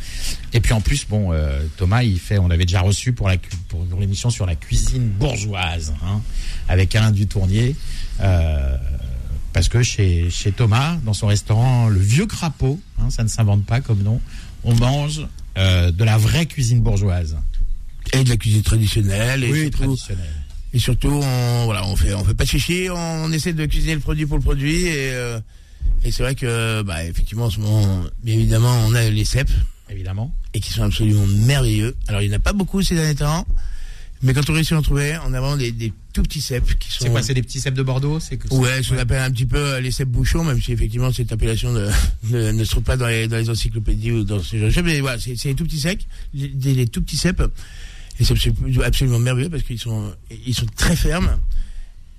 [0.54, 2.38] Et puis en plus, bon, euh, Thomas, il fait.
[2.38, 3.38] On l'avait déjà reçu pour la
[3.70, 6.22] pour, pour l'émission sur la cuisine bourgeoise, hein,
[6.68, 7.76] avec Alain Dutournier.
[8.20, 8.78] Euh,
[9.54, 13.66] parce que chez, chez Thomas, dans son restaurant, le vieux crapaud, hein, ça ne s'invente
[13.66, 14.22] pas comme nom,
[14.64, 15.26] on mange
[15.58, 17.38] euh, de la vraie cuisine bourgeoise.
[18.14, 19.44] Et de la cuisine traditionnelle.
[19.44, 19.98] Et Oui, surtout.
[20.74, 23.96] Et surtout, on, voilà, on fait, on fait pas de chichi, on essaie de cuisiner
[23.96, 24.86] le produit pour le produit.
[24.86, 25.40] Et, euh,
[26.04, 29.50] et c'est vrai que, bah, effectivement, en ce moment, bien évidemment, on a les cèpes
[29.90, 30.36] évidemment.
[30.54, 31.96] et qui sont absolument merveilleux.
[32.08, 33.46] Alors, il n'y en a pas beaucoup ces derniers temps.
[34.24, 36.78] Mais quand on réussit à en trouver, on a vraiment des, des tout petits cèpes
[36.80, 37.06] qui sont.
[37.06, 39.30] C'est quoi C'est des petits cèpes de Bordeaux C'est que Ouais, ce qu'on appelle un
[39.32, 41.90] petit peu euh, les cèpes bouchons, même si effectivement cette appellation ne,
[42.64, 44.84] se trouve pas dans les, dans les encyclopédies ou dans ces choses.
[44.84, 47.44] Mais voilà, c'est les tout petits secs, des- les tout petits cèpes.
[48.20, 50.14] Et c'est absolu- absolument merveilleux parce qu'ils sont,
[50.46, 51.38] ils sont très fermes.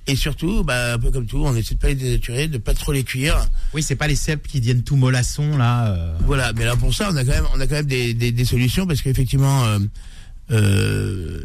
[0.06, 2.72] Et surtout, bah, un peu comme tout, on essaie de pas les dénaturer, de pas
[2.72, 3.36] trop les cuire.
[3.74, 5.88] Oui, c'est pas les cèpes qui deviennent tout mollassons là.
[5.92, 6.16] euh.
[6.24, 8.32] Voilà, mais là pour ça, on a quand même, on a quand même des, des,
[8.32, 9.78] des solutions parce qu'effectivement, euh,
[10.50, 11.40] euh,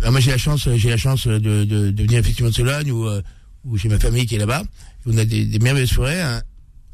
[0.00, 2.92] alors moi j'ai la chance, j'ai la chance de, de, de venir effectivement de Sologne
[2.92, 3.20] où, euh,
[3.64, 4.62] où j'ai ma famille qui est là-bas.
[5.06, 6.42] On a des, des merveilleuses forêts hein,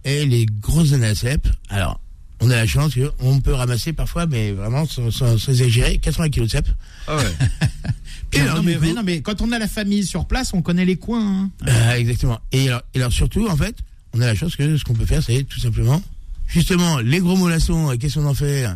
[0.04, 1.48] et les grosses à cèpes.
[1.68, 2.00] Alors,
[2.40, 6.28] on a la chance qu'on peut ramasser parfois, mais vraiment sans, sans, sans exagérer, 80
[6.30, 6.68] kilos de cèpes.
[7.06, 7.22] Ah ouais.
[8.32, 10.52] Et non, mais, du coup- mais non, mais quand on a la famille sur place,
[10.54, 11.44] on connaît les coins.
[11.44, 11.50] hein.
[11.66, 12.40] Ah, exactement.
[12.50, 13.76] Et alors, et alors surtout, en fait,
[14.12, 16.02] on a la chance que ce qu'on peut faire, c'est tout simplement,
[16.48, 18.66] justement, les gros mollassons, euh, qu'est-ce qu'on en fait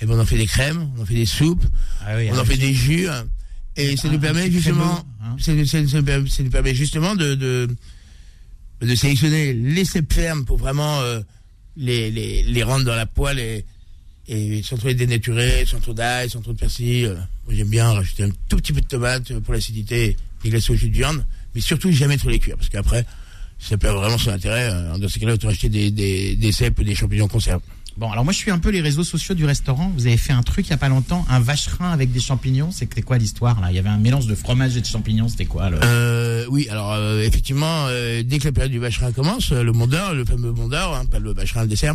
[0.00, 1.64] Eh ben, on en fait des crèmes, on en fait des soupes,
[2.06, 3.08] Ah oui, on en avec- fait des jus,
[3.76, 4.84] et ça nous permet justement,
[5.20, 5.36] crémeux, hein.
[5.40, 5.88] ça, nous- ça nous-
[6.28, 7.68] ça nous permet justement de, de,
[8.80, 11.20] de sélectionner les cèpes fermes pour vraiment euh,
[11.80, 13.64] les, les, les rendre dans la poêle et,
[14.28, 17.06] et sans trop les dénaturer, sans trop d'ail, sans trop de persil.
[17.06, 17.14] euh.
[17.46, 20.72] Moi, j'aime bien rajouter un tout petit peu de tomate euh, pour l'acidité et glacer
[20.72, 23.04] au jus de viande, mais surtout jamais trop les cuire, parce qu'après,
[23.58, 24.70] ça perd vraiment son intérêt.
[24.72, 27.60] euh, Dans ces cas-là, autant acheter des, des, des cèpes ou des champignons en conserve.
[27.96, 29.92] Bon, alors moi je suis un peu les réseaux sociaux du restaurant.
[29.94, 32.70] Vous avez fait un truc il y a pas longtemps, un vacherin avec des champignons.
[32.70, 33.70] C'était quoi l'histoire là?
[33.70, 35.28] Il y avait un mélange de fromage et de champignons.
[35.28, 35.70] C'était quoi.
[35.70, 39.72] Euh, oui, alors euh, effectivement, euh, dès que la période du vacherin commence, euh, le
[39.72, 41.94] Mont d'Or, le fameux Mont d'Or, hein, pas le vacherin, le dessert,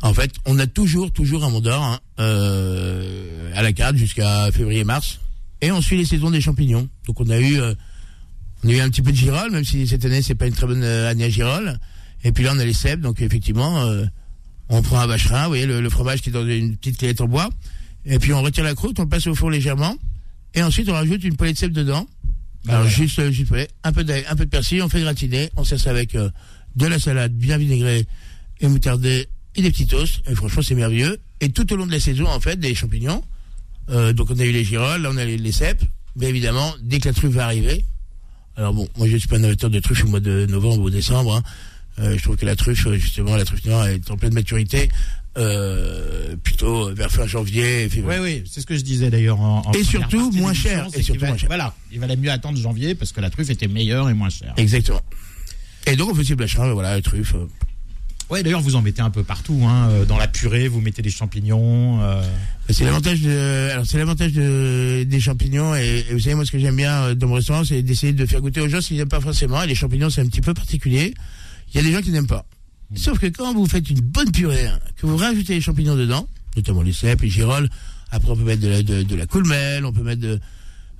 [0.00, 1.98] en fait, on a toujours, toujours un Mont d'Or hein,
[3.54, 5.20] à la carte jusqu'à février-mars.
[5.60, 6.88] Et on suit les saisons des champignons.
[7.06, 7.60] Donc on a eu,
[8.64, 10.54] on a eu un petit peu de girole, même si cette année c'est pas une
[10.54, 11.78] très bonne année à girole.
[12.24, 13.86] Et puis là on a les cèpes, donc effectivement,
[14.68, 17.14] on prend un vacherin, vous voyez le, le fromage qui est dans une petite clé
[17.20, 17.50] en bois.
[18.04, 19.96] Et puis on retire la croûte, on le passe au four légèrement.
[20.54, 22.06] Et ensuite on rajoute une poêlée de cèpes dedans.
[22.64, 23.52] Bah, Alors juste, juste
[23.84, 26.30] un peu d'ail, un peu de persil, on fait gratiner, on sert ça avec euh,
[26.76, 28.06] de la salade bien vinaigrée
[28.60, 30.20] et moutardée et des petits toasts.
[30.30, 31.18] Et franchement, c'est merveilleux.
[31.40, 33.22] Et tout au long de la saison, en fait, des champignons.
[33.90, 35.82] Euh, donc on a eu les girolles, là on a les, les cèpes.
[36.16, 37.84] Mais évidemment, dès que la truffe va arriver.
[38.56, 40.90] Alors bon, moi je suis pas un amateur de truffe au mois de novembre ou
[40.90, 41.34] décembre.
[41.36, 41.42] hein.
[41.98, 44.88] Euh, je trouve que la truffe, justement, la truffe noire est en pleine maturité.
[45.38, 48.20] Euh, plutôt vers fin janvier, février.
[48.20, 49.40] Oui, oui, c'est ce que je disais d'ailleurs.
[49.40, 51.48] En, en Et surtout, moins cher, et surtout va- moins cher.
[51.48, 54.52] Voilà, il valait mieux attendre janvier parce que la truffe était meilleure et moins chère.
[54.58, 55.00] Exactement.
[55.86, 57.34] Et donc on fait ces blachins, voilà, la truffe.
[58.30, 59.60] Ouais, d'ailleurs, vous en mettez un peu partout.
[59.66, 59.88] Hein.
[59.90, 62.00] euh, Dans la purée, vous mettez des champignons.
[62.02, 62.22] euh,
[62.70, 66.50] C'est l'avantage de, alors c'est l'avantage de, des champignons et, et vous savez moi ce
[66.52, 69.08] que j'aime bien dans mon restaurant c'est d'essayer de faire goûter aux gens s'ils n'aiment
[69.08, 71.14] pas forcément et les champignons c'est un petit peu particulier.
[71.72, 72.46] Il y a des gens qui n'aiment pas.
[72.94, 76.28] Sauf que quand vous faites une bonne purée, hein, que vous rajoutez les champignons dedans,
[76.56, 77.70] notamment les cèpes, les girolles,
[78.10, 80.38] après on peut mettre de la, de, de la coulmelle, on peut mettre de,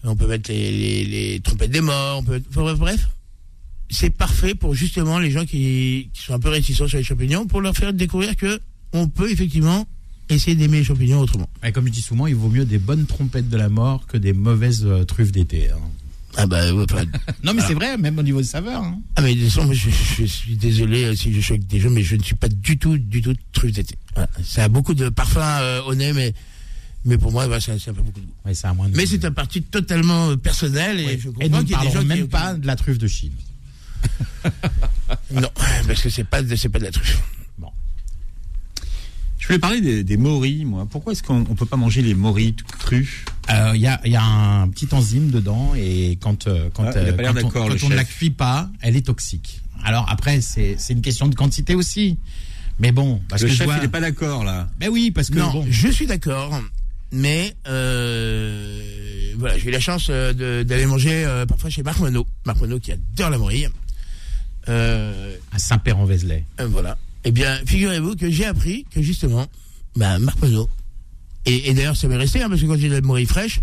[0.04, 3.08] on peut mettre les, les, les trompettes des morts, on peut, enfin, bref, bref,
[3.90, 7.46] c'est parfait pour justement les gens qui, qui sont un peu réticents sur les champignons,
[7.46, 8.58] pour leur faire découvrir que
[8.94, 9.86] on peut effectivement
[10.30, 11.50] essayer d'aimer les champignons autrement.
[11.62, 14.16] et comme je dis souvent, il vaut mieux des bonnes trompettes de la mort que
[14.16, 15.68] des mauvaises euh, truffes d'été.
[15.70, 15.76] hein.
[16.36, 17.04] Ah bah ouais, enfin,
[17.44, 18.82] Non, mais c'est vrai, même au niveau de saveur.
[18.82, 19.00] hein.
[19.16, 22.16] ah mais moi, je, je suis désolé euh, si je choque des gens, mais je
[22.16, 23.96] ne suis pas du tout, du tout truffe d'été.
[24.14, 24.28] Voilà.
[24.44, 26.32] Ça a beaucoup de parfum euh, au nez, mais
[27.04, 28.32] mais pour moi, voilà, ça, ça a pas beaucoup de goût.
[28.44, 31.18] Ouais, ça a moins de Mais c'est un parti totalement euh, personnel et Ouais.
[31.20, 33.32] je comprends qu'il y a des gens qui même pas de la truffe de Chine.
[35.30, 35.48] Non,
[35.86, 37.20] parce que c'est pas c'est pas de la truffe.
[39.42, 40.86] Je voulais parler des, des morilles, moi.
[40.88, 44.12] Pourquoi est-ce qu'on ne peut pas manger les morilles crues Euh, Il y, a, il
[44.12, 47.88] y a un petit enzyme dedans et quand, euh, quand, Ah, euh, quand on, quand
[47.88, 49.60] ne la cuit pas, elle est toxique.
[49.82, 52.18] Alors après, c'est c'est une question de quantité aussi.
[52.78, 53.78] Mais bon, parce Le que je chef, vois...
[53.78, 54.68] il n'est pas d'accord, là.
[54.78, 56.60] Mais oui, parce que non, bon, je suis d'accord,
[57.10, 58.80] mais euh,
[59.38, 62.26] voilà, j'ai eu la chance euh, d'aller manger euh, parfois chez Marc Monod.
[62.46, 63.68] Marc Monod qui adore la morille.
[64.68, 66.44] Euh, à Saint-Père-en-Vézelay.
[66.60, 66.96] Euh, voilà.
[67.24, 69.46] Eh bien, figurez-vous que j'ai appris que justement,
[69.96, 70.66] bah, Marc Monod,
[71.46, 73.60] et, et d'ailleurs ça m'est resté, hein, parce que quand j'ai de la morille fraîche,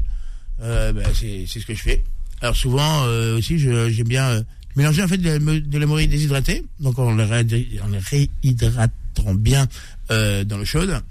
[0.61, 2.03] euh, bah, c'est ce que je fais.
[2.41, 4.43] Alors souvent euh, aussi, j'aime bien euh,
[4.75, 9.67] mélanger en fait de la, morille déshydratée, donc en la réhydratant bien
[10.11, 11.01] euh, dans l'eau chaude.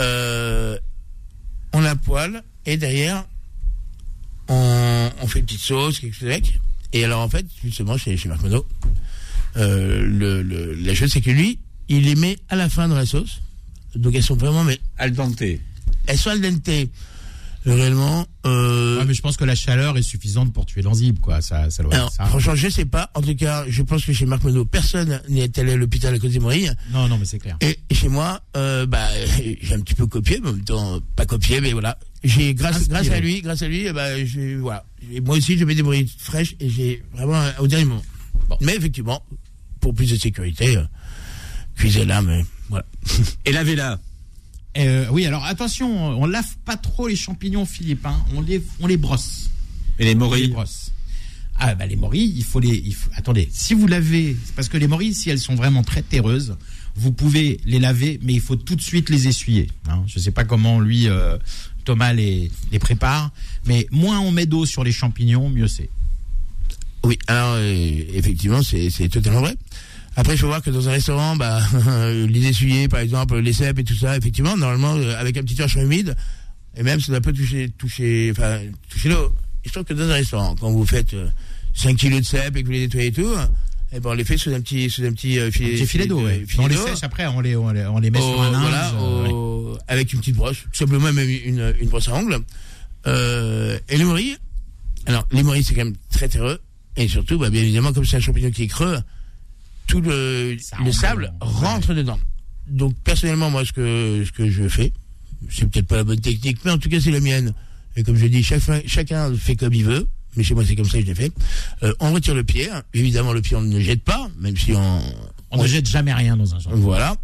[0.00, 0.78] Euh,
[1.72, 3.24] on la poêle et derrière,
[4.48, 6.58] on, on fait une petite sauce, quelque chose avec.
[6.92, 8.64] Et alors en fait, justement, chez, chez Marc Monod,
[9.56, 12.94] euh, le, le- la chose c'est que lui, il les met à la fin dans
[12.96, 13.40] la sauce.
[13.94, 15.42] Donc elles sont vraiment, mais Al dente.
[15.42, 16.68] elles sont al dente.
[17.66, 21.42] Réellement, euh, Ouais, mais je pense que la chaleur est suffisante pour tuer l'enzyme, quoi.
[21.42, 22.24] Ça, ça doit alors, être ça.
[22.26, 23.10] franchement, je sais pas.
[23.14, 26.18] En tout cas, je pense que chez Marc Monod, personne n'est allé à l'hôpital à
[26.18, 26.72] cause des morilles.
[26.92, 27.58] Non, non, mais c'est clair.
[27.60, 29.06] Et chez moi, euh, bah,
[29.60, 31.98] j'ai un petit peu copié, mais en même temps, pas copié, mais voilà.
[32.24, 33.02] J'ai grâce, Inspiré.
[33.02, 34.84] grâce à lui, grâce à lui, ben, j'ai, voilà.
[35.12, 38.02] Et moi aussi, je mets des morilles fraîches et j'ai vraiment au dernier moment.
[38.60, 39.22] Mais effectivement,
[39.80, 40.82] pour plus de sécurité, euh,
[41.78, 42.84] cuisez-la, mais voilà.
[43.44, 43.98] Et lavez-la.
[44.76, 45.88] Euh, oui, alors attention,
[46.20, 48.04] on lave pas trop les champignons, Philippe.
[48.06, 48.16] hein.
[48.34, 49.50] On les, on les brosse.
[49.98, 50.48] Et les On les morilles.
[50.48, 50.92] brosse.
[51.60, 52.76] Ah bah les morilles, il faut les.
[52.86, 56.02] Il faut, attendez, si vous lavez, parce que les morilles, si elles sont vraiment très
[56.02, 56.56] terreuses,
[56.94, 59.68] vous pouvez les laver, mais il faut tout de suite les essuyer.
[59.88, 60.04] Hein.
[60.06, 61.36] Je sais pas comment lui, euh,
[61.84, 63.32] Thomas les, les prépare,
[63.66, 65.90] mais moins on met d'eau sur les champignons, mieux c'est.
[67.02, 69.56] Oui, alors euh, effectivement, c'est c'est totalement vrai.
[70.20, 71.60] Après, il faut voir que dans un restaurant, bah,
[72.28, 75.54] les essuyer, par exemple, les cèpes et tout ça, effectivement, normalement, euh, avec un petit
[75.54, 76.16] torchon humide,
[76.76, 78.58] et même ça pas toucher, toucher, enfin,
[78.90, 79.32] toucher l'eau.
[79.64, 81.28] Il se trouve que dans un restaurant, quand vous faites euh,
[81.74, 83.32] 5 kilos de cèpes et que vous les nettoyez et tout,
[83.92, 85.86] eh ben, on les fait sous un petit, sous un petit euh, filet, Un petit
[85.86, 86.44] filet d'eau, de- ouais.
[86.58, 88.60] On les sèche après, on les, on les, on les met au- sur un linge.
[88.62, 89.28] voilà, euh,
[89.72, 89.78] ouais.
[89.86, 92.38] avec une petite brosse, tout simplement même une, une brosse à ongles.
[93.06, 94.36] Euh, et les morilles,
[95.06, 96.58] alors les morilles c'est quand même très terreux,
[96.96, 98.98] et surtout, bah, bien évidemment, comme c'est un champignon qui est creux,
[99.88, 102.18] tout le, le sable rentre dedans.
[102.68, 104.92] Donc personnellement, moi, ce que ce que je fais,
[105.50, 107.52] c'est peut-être pas la bonne technique, mais en tout cas c'est la mienne.
[107.96, 110.06] Et comme je dis, chacun, chacun fait comme il veut.
[110.36, 111.32] Mais chez moi, c'est comme ça que je l'ai fait.
[111.82, 112.68] Euh, on retire le pied.
[112.94, 115.00] Évidemment, le pied, on ne le jette pas, même si on,
[115.50, 116.82] On ne jette jamais rien dans un champignon.
[116.84, 117.16] voilà.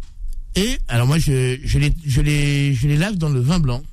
[0.55, 3.83] Et alors moi, je, je, les, je, les, je les lave dans le vin blanc.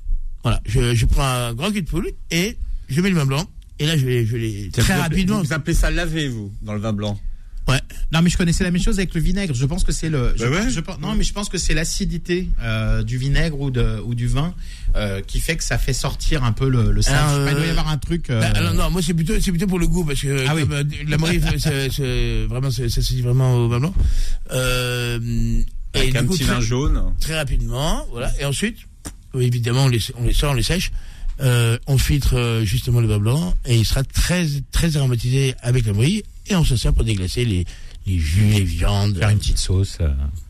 [0.41, 2.57] Voilà, je, je prends un grand cul de poule et
[2.89, 3.45] je mets le vin blanc.
[3.79, 5.41] Et là, je les, je les très Vous rapidement.
[5.41, 7.17] Vous appelez ça laver, vous, dans le vin blanc
[7.67, 7.79] Ouais.
[8.11, 9.53] Non, mais je connaissais la même chose avec le vinaigre.
[9.53, 10.33] Je pense que c'est le.
[10.37, 10.69] je Bah ouais.
[10.69, 14.27] je non, mais je pense que c'est l'acidité euh, du vinaigre ou, de, ou du
[14.27, 14.53] vin
[14.97, 17.65] euh, qui fait que ça fait sortir un peu le, le sais pas, il doit
[17.65, 18.29] y avoir un truc.
[18.29, 20.55] euh, Bah, alors non, moi c'est plutôt c'est plutôt pour le goût parce que Ah
[20.55, 20.63] oui.
[20.69, 23.93] euh, la morille c'est- vraiment c'est- ça se dit vraiment au vin blanc.
[24.51, 25.19] Euh,
[25.95, 27.03] et Avec du un coup, petit très, vin jaune.
[27.19, 28.31] très rapidement, voilà.
[28.39, 28.77] Et ensuite,
[29.39, 30.91] évidemment, on les, on les sort, on les sèche.
[31.39, 35.85] Euh, on filtre euh, justement le vin blanc et il sera très très aromatisé avec
[35.87, 35.93] la
[36.47, 37.65] et on se sert pour déglacer les
[38.05, 39.17] les jus, les viandes.
[39.17, 39.97] faire une petite sauce.
[40.01, 40.09] euh.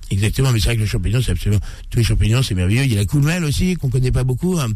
[0.09, 2.83] Exactement, mais c'est vrai que le champignon, c'est absolument tous les champignons, c'est merveilleux.
[2.83, 4.59] Il y a la coulmelle aussi qu'on connaît pas beaucoup.
[4.59, 4.67] hein.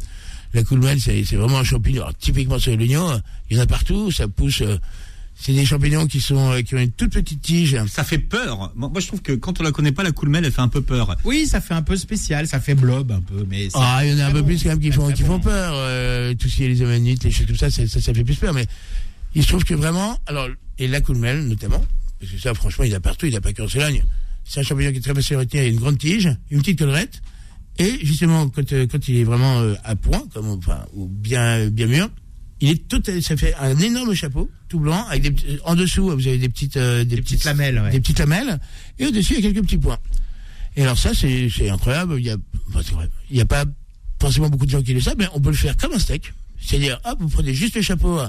[0.53, 2.03] La coulmelle, c'est vraiment un champignon.
[2.03, 3.17] Alors, typiquement sur l'oignon, euh,
[3.49, 4.11] il y en a partout.
[4.11, 4.61] Ça pousse.
[4.61, 4.77] euh,
[5.39, 7.77] c'est des champignons qui sont euh, qui ont une toute petite tige.
[7.87, 8.71] Ça fait peur.
[8.75, 10.67] Moi, moi, je trouve que quand on la connaît pas, la coulmelle, elle fait un
[10.69, 11.15] peu peur.
[11.25, 13.67] Oui, ça fait un peu spécial, ça fait blob un peu, mais.
[13.73, 14.47] Ah, il y en a un peu bon.
[14.47, 15.73] plus quand même qui font qui font peur.
[15.75, 18.23] Euh, tout ce qui est les amanites, les choses comme ça, ça, ça, ça fait
[18.23, 18.53] plus peur.
[18.53, 18.65] Mais
[19.37, 21.83] il se trouve que vraiment, alors et la coulmelle notamment,
[22.19, 23.27] parce que ça, franchement, il a partout.
[23.27, 24.03] Il n'y a pas qu'en Sologne.
[24.43, 25.63] C'est un champignon qui est très facile à retenir.
[25.63, 27.21] Il a une grande tige, une petite collerette.
[27.77, 31.69] Et justement, quand, euh, quand il est vraiment euh, à point, comme enfin, ou bien
[31.69, 32.09] bien mûr,
[32.61, 36.27] il est tout, ça fait un énorme chapeau, tout blanc, avec des, en dessous, vous
[36.27, 37.91] avez des petites, euh, des, Des petites lamelles, ouais.
[37.91, 38.59] des petites lamelles,
[38.97, 39.99] et au-dessus, il y a quelques petits points.
[40.75, 42.15] Et alors ça, c'est c'est incroyable.
[42.17, 42.37] Il y a,
[42.69, 43.65] enfin, c'est vrai, il y a pas
[44.19, 46.33] forcément beaucoup de gens qui le savent, mais on peut le faire comme un steak.
[46.59, 48.19] C'est-à-dire, hop, vous prenez juste le chapeau,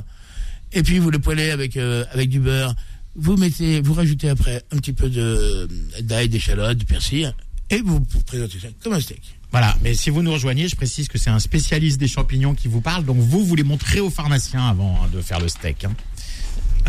[0.72, 2.74] et puis vous le poêlez avec euh, avec du beurre.
[3.16, 5.68] Vous mettez, vous rajoutez après un petit peu de
[6.02, 7.34] d'ail, d'échalote, de persil,
[7.70, 9.22] et vous présentez ça comme un steak.
[9.50, 12.68] Voilà, mais si vous nous rejoignez, je précise que c'est un spécialiste des champignons qui
[12.68, 15.84] vous parle, donc vous, vous les montrez au pharmacien avant hein, de faire le steak.
[15.86, 15.92] hein.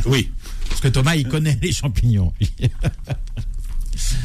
[0.06, 0.30] Oui.
[0.68, 2.34] Parce que Thomas, il connaît les champignons.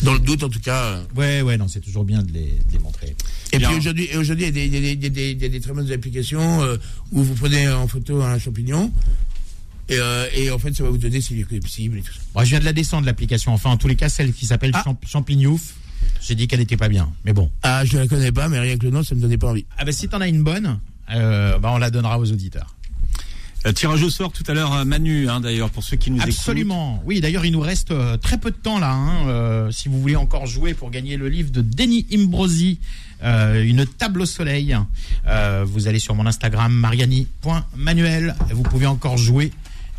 [0.03, 0.85] Dans le doute, en tout cas.
[0.85, 1.05] euh.
[1.17, 3.17] ouais, ouais, non, c'est toujours bien de les, de les montrer.
[3.53, 3.69] Et Bien.
[3.69, 6.77] puis aujourd'hui, et aujourd'hui, il y a des, très bonnes applications euh,
[7.13, 8.93] où vous prenez en photo un champignon.
[9.89, 12.21] Et, euh, et en fait, ça va vous donner s'il est possible et tout ça.
[12.35, 13.53] Bon, je viens de la descendre, l'application.
[13.53, 14.83] Enfin, en tous les cas, celle qui s'appelle Ah.
[14.85, 15.75] Champ- Champignouf.
[16.23, 17.11] J'ai dit qu'elle n'était pas bien.
[17.25, 17.51] Mais bon.
[17.63, 19.67] Ah, je la connais pas, mais rien que le nom, ça me donnait pas envie.
[19.79, 20.79] Ah ben, si t'en as une bonne,
[21.13, 22.75] euh, bah, on la donnera aux auditeurs.
[23.67, 26.21] Euh, tirage au sort tout à l'heure, à Manu, hein, d'ailleurs, pour ceux qui nous
[26.21, 27.03] Absolument.
[27.07, 28.91] Oui, d'ailleurs, il nous reste euh, très peu de temps là.
[28.93, 32.79] hein, euh, si vous voulez encore jouer pour gagner le livre de Denis Imbrosi,
[33.23, 34.77] euh, une table au soleil,
[35.27, 38.35] euh, vous allez sur mon Instagram mariani.manuel.
[38.53, 39.51] Vous pouvez encore jouer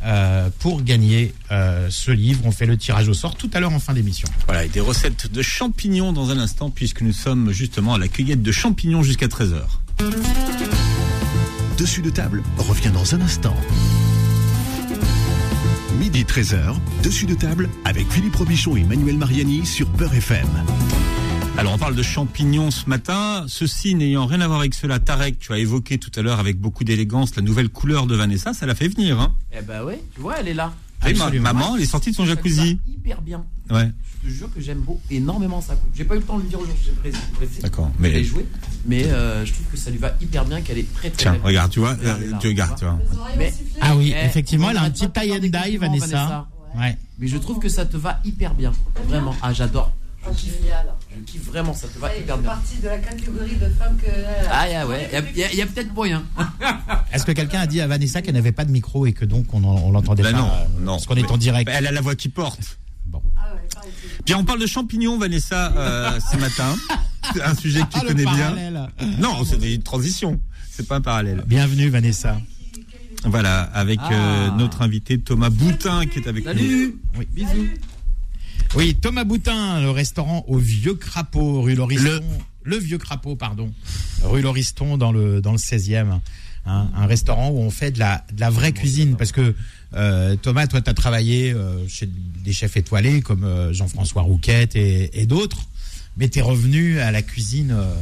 [0.06, 2.42] euh, pour gagner euh, ce livre.
[2.46, 4.28] On fait le tirage au sort tout à l'heure en fin d'émission.
[4.46, 8.08] Voilà, et des recettes de champignons dans un instant, puisque nous sommes justement à la
[8.08, 9.62] cueillette de champignons jusqu'à 13h.
[11.78, 13.56] Dessus de table revient dans un instant.
[16.00, 20.48] Midi 13h, dessus de table avec Philippe Robichon et Manuel Mariani sur Peur FM.
[21.58, 23.46] Alors, on parle de champignons ce matin.
[23.48, 26.60] Ceci n'ayant rien à voir avec cela, Tarek, tu as évoqué tout à l'heure avec
[26.60, 29.20] beaucoup d'élégance la nouvelle couleur de Vanessa, ça l'a fait venir.
[29.20, 29.34] Hein.
[29.58, 30.74] Eh ben ouais, tu vois, elle est là.
[31.08, 31.54] Et ma- Absolument.
[31.54, 32.80] maman, elle est sortie de son Ça lui va jacuzzi.
[32.88, 33.44] hyper bien.
[33.70, 33.90] Ouais,
[34.24, 35.90] Je te jure que j'aime beau énormément sa coupe.
[35.96, 37.92] J'ai pas eu le temps de lui dire aujourd'hui, j'ai d'accord.
[38.00, 38.46] Mais joué,
[38.86, 41.32] mais euh, je trouve que ça lui va hyper bien, qu'elle est très très tiens,
[41.34, 41.42] belle.
[41.44, 43.00] regarde, tu vois, Regarde, euh, là, tu regardes, tu vois.
[43.38, 46.48] Mais, Ah oui, Eh, effectivement, elle a un petit tie and dye, compliments, Vanessa.
[46.78, 46.98] Ouais.
[47.20, 48.74] mais je trouve que ça te va hyper bien.
[49.08, 49.36] Vraiment.
[49.42, 49.92] Ah, j'adore.
[50.28, 50.88] Ah, génial.
[51.18, 52.50] Je kiffe vraiment, ça te va Ouais, hyper bien.
[52.50, 54.10] partie de la catégorie de femmes que.
[54.52, 56.24] Ah, yeah, ouais, il y a, peut-être moyen.
[57.14, 59.54] Est-ce que quelqu'un a dit à Vanessa qu'elle n'avait pas de micro et que donc
[59.54, 60.92] on, en- on l'entendait Ben pas non, euh, non.
[60.94, 61.70] Parce qu'on est en direct.
[61.74, 62.78] Elle a la voix qui porte.
[63.14, 63.18] Ah
[63.54, 63.92] ouais, pareil.
[64.26, 66.76] Bien, on parle de champignons, Vanessa, euh, ce matin.
[67.34, 68.36] C'est un sujet que tu Ah, le connais bien.
[68.36, 68.88] parallèle.
[69.20, 70.40] Non, c'est une transition.
[70.70, 71.44] C'est pas un parallèle.
[71.48, 72.38] Bienvenue Vanessa.
[73.24, 74.56] Voilà, avec euh, Ah.
[74.58, 76.52] notre invité Thomas Boutin qui est avec nous.
[76.52, 77.28] Salut Oui.
[77.32, 77.68] Bisous
[78.76, 82.22] Oui, Thomas Boutin, le restaurant au Vieux Crapaud, rue Lauriston.
[82.64, 83.72] Le, Vieux Crapaud, pardon.
[84.24, 86.20] Rue Lauriston dans le, dans le 16e.
[86.66, 89.16] Hein, un restaurant où on fait de la, de la vraie cuisine.
[89.16, 89.56] Parce que
[89.94, 92.10] euh, Thomas, toi, tu as travaillé euh, chez
[92.44, 95.62] des chefs étoilés comme euh, Jean-François Rouquette et, et d'autres.
[96.18, 97.94] Mais tu es revenu à la cuisine, euh,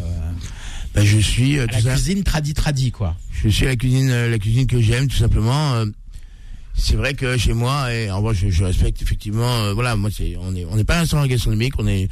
[0.96, 1.92] Ben, je suis euh, à la ça.
[1.94, 3.16] cuisine tradi-tradi, quoi.
[3.44, 5.84] Je suis la cuisine, la cuisine que j'aime tout simplement.
[6.76, 9.64] C'est vrai que chez moi, et en vrai, je, je respecte effectivement.
[9.64, 12.10] euh, voilà, moi, c'est, on est, on n'est pas un restaurant gastronomique, on est,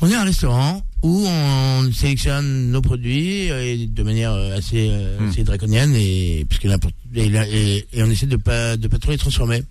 [0.00, 4.90] on est un restaurant où on sélectionne nos produits euh, et de manière euh, assez,
[5.18, 5.28] Hmm.
[5.30, 9.18] assez draconienne et puisque et, et, et on essaie de pas, de pas trop les
[9.18, 9.62] transformer.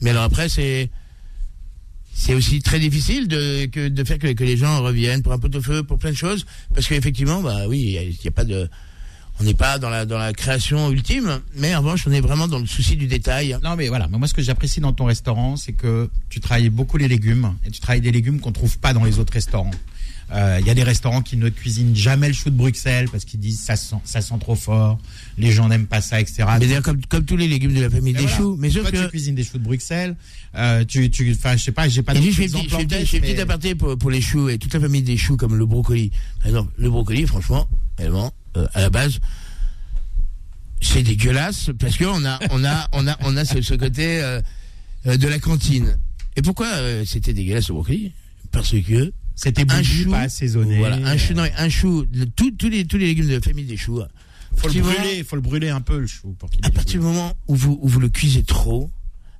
[0.00, 0.90] Mais alors après, c'est
[2.16, 5.38] c'est aussi très difficile de, que, de faire que, que les gens reviennent pour un
[5.38, 8.30] pot-au-feu, pour plein de choses, parce qu'effectivement, bah oui, il y a- il y a
[8.30, 8.68] pas de,
[9.40, 12.46] on n'est pas dans la dans la création ultime, mais en revanche, on est vraiment
[12.48, 13.56] dans le souci du détail.
[13.64, 14.06] Non, mais voilà.
[14.08, 17.70] Moi, ce que j'apprécie dans ton restaurant, c'est que tu travailles beaucoup les légumes et
[17.70, 19.70] tu travailles des légumes qu'on trouve pas dans les autres restaurants.
[20.32, 23.24] Euh, Il y a des restaurants qui ne cuisinent jamais le chou de Bruxelles parce
[23.26, 24.98] qu'ils disent ça sent, ça sent trop fort,
[25.36, 26.44] les gens n'aiment pas ça, etc.
[26.58, 28.36] Mais d'ailleurs, comme comme tous les légumes de la famille Et des voilà.
[28.36, 30.16] choux, mais sauf Toi, tu que cuisines des choux de Bruxelles.
[30.56, 33.98] Euh, tu, tu, enfin, je sais pas, j'ai pas Et je fais petit- aparté pour,
[33.98, 36.10] pour les choux et toute la famille des choux comme le brocoli.
[36.38, 37.68] Par exemple, le brocoli, franchement,
[37.98, 39.18] réellement, euh, à la base,
[40.80, 44.22] c'est dégueulasse parce que on a, on a, on a, on a ce, ce côté
[44.22, 44.40] euh,
[45.06, 45.96] euh, de la cantine.
[46.36, 46.68] Et pourquoi
[47.06, 48.12] c'était dégueulasse le brocoli?
[48.52, 50.78] Parce que C'était un chou, pas assaisonné.
[50.78, 53.40] voilà, un chou, non, un chou, le- tous tous les tous les légumes de la
[53.40, 54.02] famille des choux.
[54.56, 57.06] Faut le brûler, faut le brûler un peu le chou pour qu'il à partir du
[57.06, 58.88] moment où vous, où vous le cuisez trop,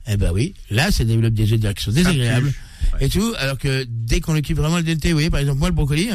[0.08, 2.52] eh ben oui, là, ça développe des odeurs qui sont désagréables
[3.00, 3.32] et tout.
[3.38, 5.74] Alors que dès qu'on le cuit vraiment le dente, vous voyez, par exemple, moi, le
[5.74, 6.08] brocoli,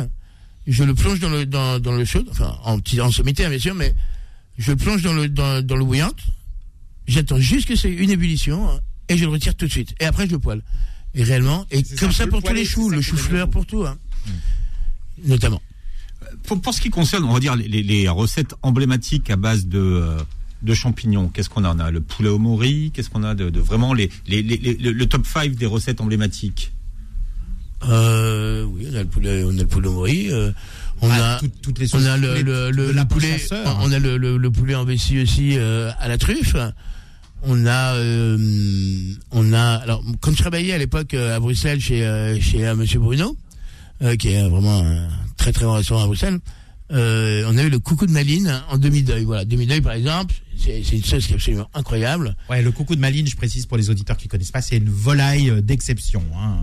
[0.67, 3.59] je le plonge dans le, dans, dans le chaud, enfin, en petit, en sommité, bien
[3.59, 3.93] sûr, mais
[4.57, 6.19] je le plonge dans le, dans, dans l'eau bouillante.
[7.07, 9.95] J'attends juste que c'est une ébullition hein, et je le retire tout de suite.
[9.99, 10.61] Et après, je le poêle.
[11.15, 13.97] Et réellement, et comme ça, pour le tous les choux, le chou-fleur pour tout, hein.
[15.25, 15.61] Notamment.
[16.43, 19.79] Pour, pour ce qui concerne, on va dire, les, les recettes emblématiques à base de,
[19.79, 20.17] euh,
[20.61, 21.89] de champignons, qu'est-ce qu'on a On a?
[21.91, 24.91] Le poulet au mori, qu'est-ce qu'on a de, de vraiment les, les, les- les- le,
[24.91, 26.71] le top 5 des recettes emblématiques?
[27.87, 30.51] Euh, oui, on a le poulet, on a le poulet au mori, euh,
[31.01, 33.15] on Ah, a, toutes, toutes les On a le, poulet le, de le, le lapin
[33.15, 33.79] poulet, chasseur.
[33.81, 36.55] on a le, le, le poulet en vessie aussi euh, à la truffe.
[37.43, 38.37] On a, euh,
[39.31, 39.75] on a.
[39.75, 43.37] Alors, quand je travaillais à l'époque euh, à Bruxelles chez chez Monsieur Bruno,
[44.01, 45.07] euh, qui est vraiment un
[45.37, 46.39] très très bon restaurant à Bruxelles,
[46.91, 49.23] euh, on a eu le coucou de Maline en demi-deuil.
[49.23, 52.35] Voilà, demi-deuil par exemple, c'est une sauce qui est absolument incroyable.
[52.49, 54.89] Ouais, le coucou de Maline, je précise pour les auditeurs qui connaissent pas, c'est une
[54.89, 56.21] volaille d'exception.
[56.35, 56.57] Hein,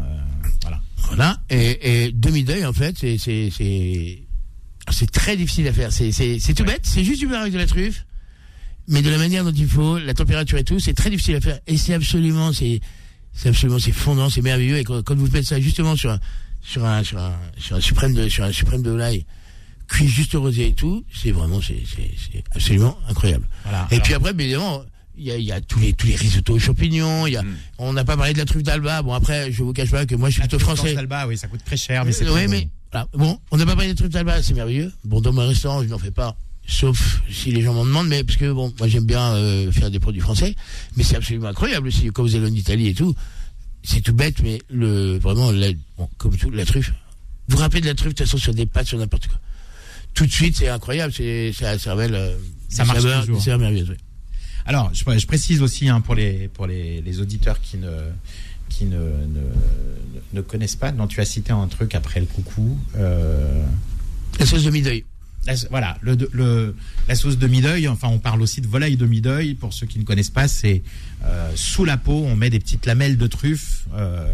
[0.96, 1.40] voilà.
[1.50, 3.18] Et, et demi-deuil en fait, c'est
[4.90, 5.92] c'est très difficile à faire.
[5.92, 8.06] C'est c'est c'est tout bête, c'est juste du beurre avec de la truffe,
[8.88, 11.40] mais de la manière dont il faut, la température et tout, c'est très difficile à
[11.40, 11.60] faire.
[11.66, 12.80] Et c'est absolument c'est
[13.44, 14.78] absolument c'est fondant, c'est merveilleux.
[14.78, 16.20] Et quand, quand vous faites ça justement sur un
[16.62, 19.26] sur un sur un sur un suprême de sur un suprême de volaille
[19.88, 23.48] cuit juste rosé et tout, c'est vraiment c'est absolument incroyable.
[23.62, 23.86] Voilà.
[23.90, 24.82] Et Alors, puis après, évidemment,
[25.18, 27.26] il y a, il y a tous les tous les risottos aux champignons.
[27.26, 27.42] Il y a,
[27.78, 29.02] on n'a pas parlé de la truffe d'Alba.
[29.02, 30.94] Bon après, je vous cache pas que moi je suis la plutôt truffe français.
[30.94, 32.50] d'Alba, oui, ça coûte très cher, mais c'est Euh, ouais, bon.
[32.52, 33.08] mais voilà.
[33.14, 34.92] bon, on n'a pas parlé des trucs d'Alba, c'est merveilleux.
[35.04, 36.36] Bon, dans mon restaurant, je n'en fais pas,
[36.66, 39.90] sauf si les gens m'en demandent, mais parce que bon, moi j'aime bien euh, faire
[39.90, 40.54] des produits français,
[40.96, 43.14] mais c'est absolument incroyable aussi quand vous allez en Italie et tout.
[43.82, 46.90] C'est tout bête, mais le vraiment, la- bon, comme tout, la truffe.
[47.48, 49.38] Vous vous rappelez de la truffe de toute façon sur des pâtes, sur n'importe quoi.
[50.14, 52.14] Tout de suite, c'est incroyable, c'est ça, ça révèle.
[52.14, 52.36] euh,
[52.68, 53.58] Ça marche saveurs- toujours.
[53.58, 53.96] merveilleuses, ouais.
[54.66, 57.90] Alors, je, je précise aussi hein, pour les pour les, les auditeurs qui ne
[58.68, 59.42] qui ne, ne,
[60.32, 60.90] ne connaissent pas.
[60.92, 62.76] Non, tu as cité un truc après le coucou.
[62.96, 63.64] Euh,
[64.40, 65.04] La sauce de mi-deuil.
[65.46, 66.74] la- voilà, le, le,
[67.08, 70.30] la sauce demi-deuil, enfin on parle aussi de volaille demi-deuil, pour ceux qui ne connaissent
[70.30, 70.82] pas, c'est
[71.24, 73.86] euh, sous la peau, on met des petites lamelles de truffe.
[73.94, 74.26] Euh,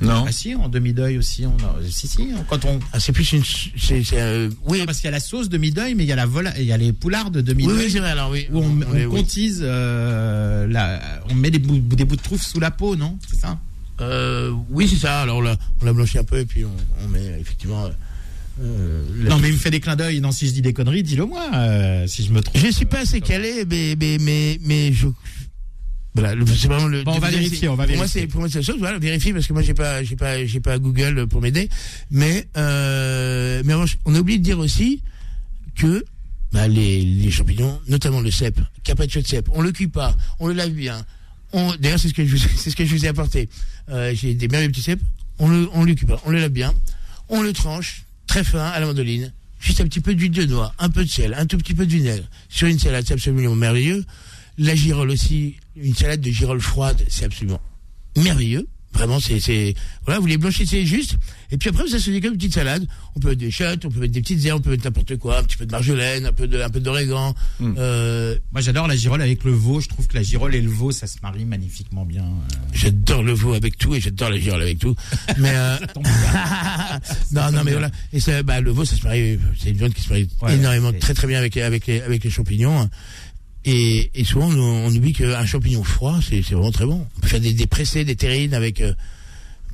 [0.00, 2.78] Non ah si, en demi-deuil aussi, on a, si si, quand on...
[2.92, 5.94] Ah, c'est plus une, c'est, c'est, euh, oui, Parce qu'il y a la sauce demi-deuil,
[5.94, 7.76] mais il y a la volaille, il y a les poulards de oui, demi-deuil.
[7.86, 8.46] oui, c'est vrai, alors oui.
[8.52, 9.04] où on, Oui, on oui.
[9.08, 13.18] contise, euh, la, on met des bouts, des bouts de truffe sous la peau, non?
[13.30, 13.58] C'est ça?
[14.02, 15.22] Euh, oui, c'est ça.
[15.22, 17.88] Alors là, on la blanchit un peu et puis on, on met effectivement.
[18.60, 20.20] euh, la- Non, mais il me fait des clins d'œil.
[20.20, 22.58] Non, si je dis des conneries, dis-le moi, euh, si je me trompe.
[22.62, 25.06] Je suis pas assez calé, mais mais mais, mais je.
[26.16, 27.04] Voilà, c'est vraiment le.
[27.04, 28.20] Bon, on va vérifier, on va pour Moi, vérifier.
[28.22, 28.76] c'est pour moi c'est la chose.
[28.78, 31.68] Voilà, vérifier parce que moi j'ai pas j'ai pas j'ai pas Google pour m'aider.
[32.10, 35.02] Mais euh, mais on a oublié de dire aussi
[35.76, 36.04] que
[36.52, 40.46] bah, les, les champignons, notamment le cèpe, carpaccio de cèpe, on le cuit pas, on
[40.48, 41.04] le lave bien.
[41.52, 43.48] On, d'ailleurs, c'est ce que je c'est ce que je vous ai apporté.
[43.90, 45.02] Euh, j'ai des merveilleux petits cèpes.
[45.38, 46.72] On le, on le cuit pas, on le lave bien.
[47.28, 49.32] On le tranche très fin à la mandoline.
[49.60, 51.84] Juste un petit peu d'huile de noix, un peu de sel, un tout petit peu
[51.86, 52.24] de vinaigre.
[52.48, 54.04] Sur une salade, c'est absolument merveilleux.
[54.58, 57.60] La girole aussi, une salade de girole froide, c'est absolument
[58.16, 58.66] merveilleux.
[58.92, 59.74] Vraiment, c'est, c'est,
[60.06, 61.16] voilà, vous les blanchissez juste,
[61.50, 62.86] et puis après, vous assaisonnez comme une petite salade.
[63.14, 65.16] On peut mettre des chottes, on peut mettre des petites herbes, on peut mettre n'importe
[65.18, 67.34] quoi, un petit peu de marjolaine, un peu de, un peu d'origan.
[67.60, 67.74] Hmm.
[67.76, 69.82] Euh, Moi, j'adore la girole avec le veau.
[69.82, 72.24] Je trouve que la girole et le veau, ça se marie magnifiquement bien.
[72.24, 72.54] euh.
[72.72, 74.96] j'adore le veau avec tout, et j'adore la girole avec tout.
[75.36, 75.76] Mais, euh,
[77.32, 77.90] non, non, mais voilà.
[78.14, 80.54] Et ça, bah, le veau, ça se marie, c'est une viande qui se marie Ouais,
[80.54, 82.88] énormément, très très bien avec, avec les, avec les champignons.
[83.66, 87.04] Et, et souvent, on, on oublie qu'un champignon froid, c'est, vraiment très bon.
[87.16, 88.94] On peut faire des, des pressés, des terrines avec, euh,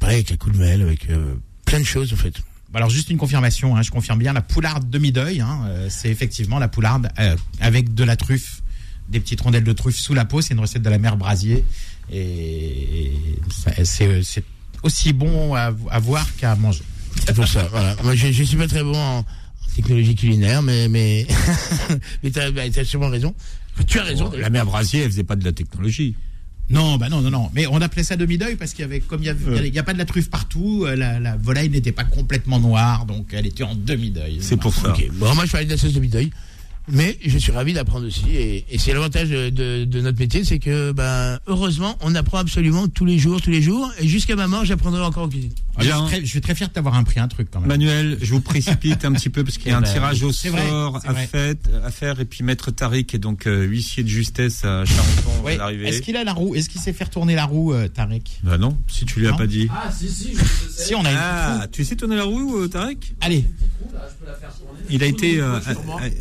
[0.01, 1.35] pareil, avec la coulmelle, avec, euh,
[1.67, 2.35] plein de choses, en fait.
[2.75, 3.77] Alors, juste une confirmation.
[3.77, 5.43] Hein, je confirme bien la poularde demi-deuil.
[5.43, 8.63] Hein, euh, c'est effectivement la poularde euh, avec de la truffe,
[9.11, 10.41] des petites rondelles de truffe sous la peau.
[10.41, 11.63] C'est une recette de la mère Brasier.
[12.11, 13.13] Et
[13.85, 14.25] c'est
[14.83, 16.83] aussi bon à, à voir qu'à manger.
[17.27, 17.95] C'est pour ça, voilà.
[18.03, 19.25] Moi, je, je suis pas très bon en,
[19.75, 21.27] technologie culinaire, mais mais
[22.23, 23.35] mais t'as bah, t'as sûrement raison.
[23.87, 24.31] Tu as raison.
[24.39, 26.15] La mère Brasier, elle faisait pas de la technologie.
[26.71, 27.51] Non, bah non, non, non.
[27.55, 29.79] Mais on appelait ça demi-deuil parce qu'il y avait, comme il y, avait- il y
[29.79, 33.29] a pas de la truffe partout, euh, la, la volaille n'était pas complètement noire, donc
[33.33, 34.39] elle était en demi-deuil.
[34.41, 34.91] C'est pour ça.
[34.93, 35.07] Ok.
[35.15, 36.31] Bon, moi je parlais de la sauce de bideuil.
[36.91, 38.25] Mais je suis ravi d'apprendre aussi.
[38.31, 42.39] Et, et c'est l'avantage de, de- de notre métier, c'est que, ben, heureusement, on apprend
[42.39, 43.89] absolument tous les jours, tous les jours.
[44.01, 45.53] Et jusqu'à ma mort, j'apprendrai encore en cuisine.
[45.77, 47.69] Ah, je, suis très, je suis très fier de t'avoir appris un truc quand même.
[47.69, 50.23] Manuel, je vous précipite un petit peu parce qu'il y a Eh un ben, tirage
[50.23, 51.27] au vrai, sort à, vrai.
[51.27, 55.43] fait- à faire et puis Maître Tariq est donc euh, huissier de justesse à Charenton
[55.45, 55.55] Ouais.
[55.55, 55.89] à l'arrivée.
[55.89, 58.59] Est-ce qu'il a la roue Est-ce qu'il sait faire tourner la roue, euh, Tarek Bah
[58.59, 59.69] non, si tu lui as pas dit.
[59.73, 60.85] Ah, si, si, je sais.
[60.89, 63.45] Si on a une Ah, tu sais tourner la roue, euh, Tarek Allez.
[64.91, 65.59] Il a été euh,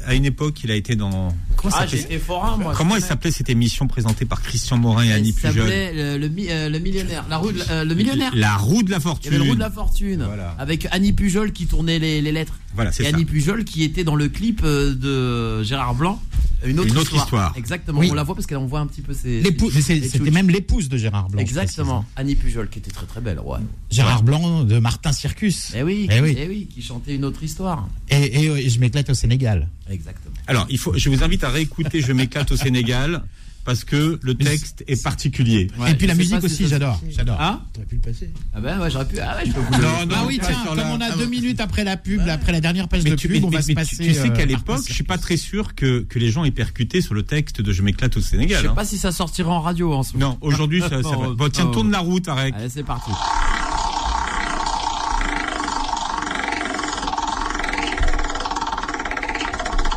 [0.05, 1.85] à une époque, il a été dans comment Ah,
[2.19, 2.73] forain, moi.
[2.75, 6.17] Comment il s'appelait cette émission présentée par Christian Morin et Annie Il Pujol s'appelait le,
[6.17, 7.25] le, euh, le millionnaire.
[7.29, 8.31] La rue de euh, le millionnaire.
[8.35, 9.33] La roue de la Il y fortune.
[9.33, 10.23] avait le roue de la fortune.
[10.25, 10.55] Voilà.
[10.59, 12.53] Avec Annie Pujol qui tournait les, les lettres.
[12.75, 13.15] Voilà, c'est Et ça.
[13.15, 16.21] Annie Pujol qui était dans le clip euh, de Gérard Blanc.
[16.63, 17.53] Une autre, Une autre histoire.
[17.57, 17.99] Exactement.
[17.99, 18.09] Oui.
[18.11, 19.41] On la voit parce qu'on voit un petit peu ses.
[19.71, 21.41] c'était même l'épouse de Gérard Blanc.
[21.41, 22.05] Exactement.
[22.15, 23.39] Annie Pujol qui était très très belle.
[23.39, 23.57] Ouais.
[23.89, 25.71] Gérard Blanc de Martin Circus.
[25.75, 26.35] Eh oui, Eh qui- oui.
[26.37, 27.87] eh oui, qui chantait une autre histoire.
[28.09, 29.67] Et, et, euh, je m'éclate au Sénégal.
[29.89, 30.35] Exactement.
[30.45, 33.23] Alors, il faut, je vous invite à réécouter Je m'éclate au Sénégal
[33.71, 35.67] parce que le texte est particulier.
[35.79, 36.99] Ouais, et puis je la musique aussi, j'adore.
[37.09, 37.37] J'adore.
[37.39, 38.29] Ah T'aurais pu le passer.
[38.53, 39.17] Ah ben ouais, j'aurais pu.
[39.19, 39.77] Ah ouais, je peux vous le.
[39.81, 42.19] Non, non, Ah oui, tiens, comme la- on a Ah deux minutes après la pub,
[42.27, 43.95] après la dernière page Mais de tu, pub, mais- on va mais- se mais passer.
[43.95, 46.31] tu, tu sais qu'à euh, l'époque, Martin je suis pas très sûr que, que les
[46.31, 48.61] gens aient percuté sur le texte de Je m'éclate au Je Sénégal.
[48.61, 48.73] sais hein.
[48.75, 50.31] pas si ça sortira en radio en ce moment.
[50.31, 51.17] Non, aujourd'hui, ça, ça va.
[51.29, 51.73] Oh, Bon, tiens, oh.
[51.73, 52.53] tourne la roue, Tarek.
[52.57, 53.09] Allez, c'est parti.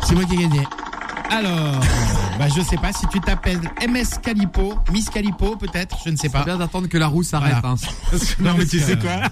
[0.07, 0.61] C'est moi qui ai gagné.
[1.29, 1.79] Alors,
[2.39, 6.27] bah, je sais pas si tu t'appelles MS Calipo, Miss Calipo peut-être, je ne sais
[6.27, 6.43] C'est pas.
[6.43, 7.55] bien d'attendre que la roue s'arrête.
[7.61, 7.75] Voilà.
[7.75, 8.11] hein.
[8.39, 9.21] Non, mais tu sais quoi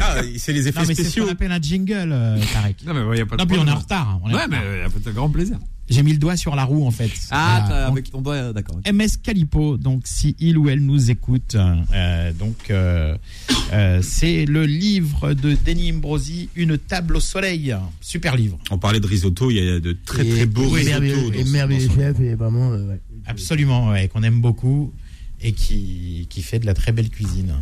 [0.00, 1.26] Ah, C'est les effets Non mais c'est ce spéciaux.
[1.26, 2.76] qu'on appelle un jingle, euh, Tarek.
[2.86, 4.20] Non, mais ouais, y a pas de Non, puis on est en retard.
[4.22, 4.70] on est en Ouais, mais retard.
[4.70, 5.58] euh, avec grand plaisir.
[5.90, 7.10] J'ai mis le doigt sur la roue en fait.
[7.32, 8.76] Ah, Donc, avec ton doigt, euh, d'accord.
[8.76, 8.92] ok.
[8.92, 13.16] MS Calipo, donc si il ou elle nous écoute, euh, donc euh,
[13.72, 17.74] euh, c'est le livre de Denis Imbrosi, Une table au soleil.
[18.00, 20.90] Super livre, On parlait de risotto, il y a de très Et- très beaux risottos.
[21.00, 22.72] merveilleux- dans Et merveilleux chef, et vraiment.
[22.72, 23.00] euh, ouais.
[23.26, 24.92] absolument, ouais, qu'on aime beaucoup
[25.42, 27.54] et qui, qui fait de la très belle cuisine.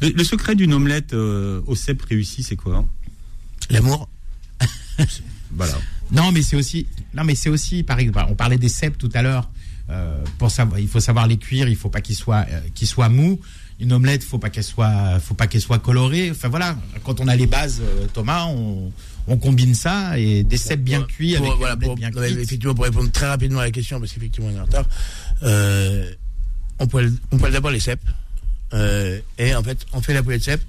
[0.00, 2.86] Le, le secret d'une omelette euh, au cèpe réussi, c'est quoi?
[3.68, 4.08] L'amour.
[5.52, 5.74] Voilà.
[6.10, 9.10] Non, mais c'est aussi, non, mais c'est aussi, par exemple, on parlait des cèpes tout
[9.14, 9.50] à l'heure.
[9.90, 12.86] Euh, pour savoir, il faut savoir les cuire, il faut pas qu'ils soient, euh, qu'ils
[12.88, 13.40] soient mous.
[13.80, 16.30] Une omelette, faut pas qu'elle soit, faut pas qu'elle soit colorée.
[16.30, 18.90] Enfin voilà, quand on a les bases, euh, Thomas, on,
[19.28, 22.84] on combine ça et des cèpes bien cuits avec voilà, pour, bien non, effectivement, pour
[22.84, 24.84] répondre très rapidement à la question, parce qu'effectivement, on est en retard,
[25.44, 26.10] euh,
[26.80, 28.02] on poêle, on poêle d'abord les cèpes.
[28.74, 30.64] euh, et en fait, on fait la poêlée de cèpes.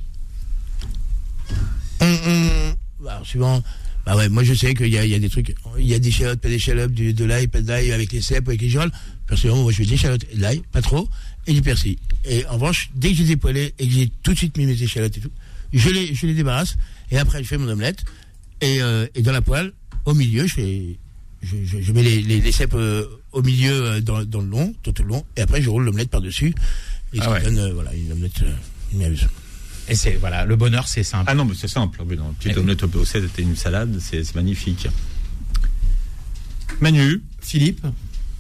[2.01, 3.63] On, on- alors, suivant.
[4.09, 5.93] Bah ouais, moi je sais qu'il y a, il y a des trucs, il y
[5.93, 8.59] a des échalotes, pas d'échalotes, du- de l'ail, pas de l'ail, avec les cèpes, avec
[8.59, 8.91] les girolles.
[9.27, 11.07] Personnellement, moi je fais des échalotes et de l'ail, pas trop,
[11.45, 11.95] et du persil.
[12.25, 14.81] Et en revanche, dès que j'ai dépoêlé et que j'ai tout de suite mis mes
[14.81, 15.29] échalotes et tout,
[15.73, 16.75] je les, je les débarrasse,
[17.11, 18.03] et après je fais mon omelette,
[18.61, 19.73] et, euh, et dans la poêle,
[20.05, 20.97] au milieu, je fais,
[21.43, 24.47] je, je, je mets les, les, les cèpes euh, au milieu euh, dans, dans le
[24.47, 26.55] long, tout le long, et après je roule l'omelette par-dessus,
[27.13, 27.43] et Ah ça ouais.
[27.43, 28.51] donne euh, voilà, une omelette euh,
[28.93, 29.27] merveilleuse.
[29.89, 31.25] Et c'est voilà, le bonheur, c'est simple.
[31.27, 32.01] Ah non, mais c'est simple.
[32.07, 32.33] Oui, non.
[32.39, 34.87] Petite omelette au cèpe et une salade, c'est magnifique.
[36.81, 37.85] Manu Philippe,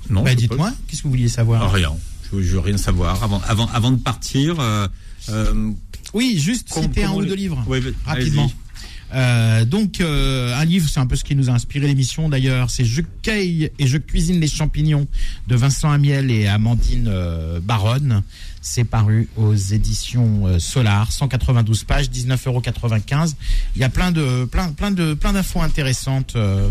[0.09, 0.23] Non.
[0.23, 1.93] bah, dites-moi, qu'est-ce que vous vouliez savoir Ah, Rien.
[2.31, 3.23] Je, je veux rien savoir.
[3.23, 4.87] Avant, avant, avant de partir, euh,
[5.29, 5.71] euh,
[6.13, 7.63] Oui, juste citer un ou deux livres.
[7.67, 8.51] Vas- rapidement.
[9.13, 12.69] Euh, donc, euh, un livre, c'est un peu ce qui nous a inspiré l'émission d'ailleurs.
[12.69, 15.07] C'est Je cueille et je cuisine les champignons
[15.47, 18.23] de Vincent Amiel et Amandine euh, Baronne.
[18.61, 22.61] C'est paru aux éditions euh, Solar, 192 pages, 19,95 euros.
[23.75, 26.69] Il y a plein de plein plein de plein d'infos intéressantes euh,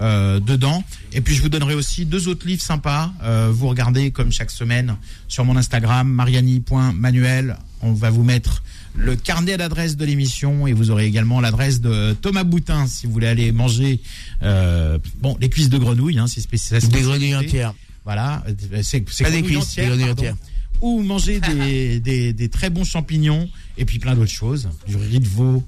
[0.00, 0.84] euh, dedans.
[1.12, 3.10] Et puis je vous donnerai aussi deux autres livres sympas.
[3.22, 4.96] Euh, vous regardez comme chaque semaine
[5.28, 7.56] sur mon Instagram mariani.manuel.
[7.80, 8.62] On va vous mettre
[8.96, 13.12] le carnet d'adresse de l'émission et vous aurez également l'adresse de Thomas Boutin si vous
[13.12, 14.00] voulez aller manger
[14.42, 17.72] euh, bon les cuisses de grenouille hein, c'est spécial Des grenouilles entières.
[18.04, 20.20] voilà euh, c'est c'est Pas des grenouilles cuisses, des entières, grenouilles pardon.
[20.22, 20.36] entières.
[20.82, 25.20] ou manger des, des, des très bons champignons et puis plein d'autres choses du riz
[25.20, 25.62] de veau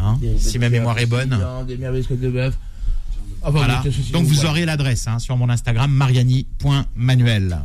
[0.00, 1.38] hein, si ma mémoire est bonne
[1.68, 2.58] Des merveilleuses côtes de bœuf.
[3.42, 4.50] Enfin, voilà bon, ceci, donc vous voilà.
[4.50, 7.58] aurez l'adresse hein, sur mon Instagram mariani.manuel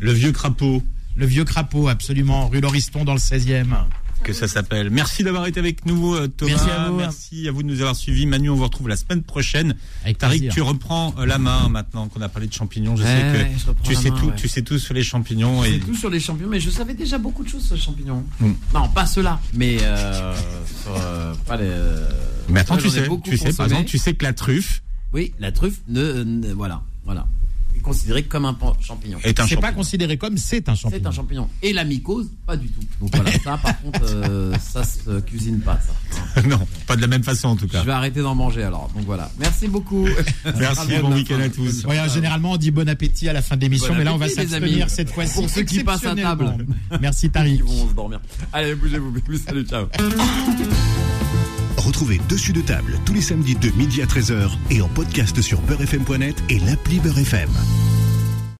[0.00, 0.82] Le vieux crapaud.
[1.16, 3.74] le vieux crapaud absolument rue Lauriston dans le 16e
[4.22, 4.90] que ça s'appelle.
[4.90, 6.52] Merci d'avoir été avec nous, euh, Thomas.
[6.52, 6.96] Merci à vous.
[6.96, 8.26] Merci à vous de nous avoir suivis.
[8.26, 9.74] Manu, on vous retrouve la semaine prochaine.
[10.04, 10.54] Avec Tariq, plaisir.
[10.54, 12.96] tu reprends euh, la main maintenant qu'on a parlé de champignons.
[12.96, 14.32] Je Ouais, sais ouais, que je tu sais main, tout, ouais.
[14.36, 16.94] tu sais tout sur les champignons C'est et tout sur les champignons, mais je savais
[16.94, 18.24] déjà beaucoup de choses sur les champignons.
[18.40, 18.52] Mm.
[18.74, 20.34] Non, pas ceux-là, mais euh,
[20.82, 21.64] sur, euh, pas les.
[21.66, 22.08] euh,
[22.48, 25.32] mais attends, tu sais, beaucoup tu sais, par exemple, tu sais que la truffe Oui,
[25.40, 27.26] la truffe, ne, ne- voilà, voilà,
[27.82, 29.18] est considérée comme un champignon.
[29.22, 29.72] C'est pas champignon.
[29.74, 31.08] considéré comme c'est un C'est champignon.
[31.08, 31.48] un champignon.
[31.62, 32.80] Et la mycose, pas du tout.
[33.00, 35.78] Donc voilà, ça par contre, euh, ça se cuisine pas,
[36.34, 36.42] ça.
[36.48, 37.82] non, pas de la même façon en tout Je cas.
[37.82, 38.90] vais arrêter d'en manger alors.
[38.94, 39.30] Donc voilà.
[39.38, 40.06] Merci beaucoup.
[40.56, 41.84] Merci, bon la week-end à tous.
[41.84, 44.18] Ouais, généralement, on dit bon appétit à la fin de l'émission, Bon mais là, on
[44.18, 45.34] va s'abstenir cette fois-ci.
[45.34, 46.54] Pour ceux qui passent à table.
[47.00, 47.56] Merci, Tariq.
[47.56, 48.20] Ils vont se dormir.
[48.52, 49.12] Allez, bougez-vous.
[49.44, 49.86] Salut, ciao.
[51.92, 55.60] Retrouvez Dessus de table tous les samedis de midi à 13h et en podcast sur
[55.60, 57.50] beurrefm.net et l'appli Beurre FM.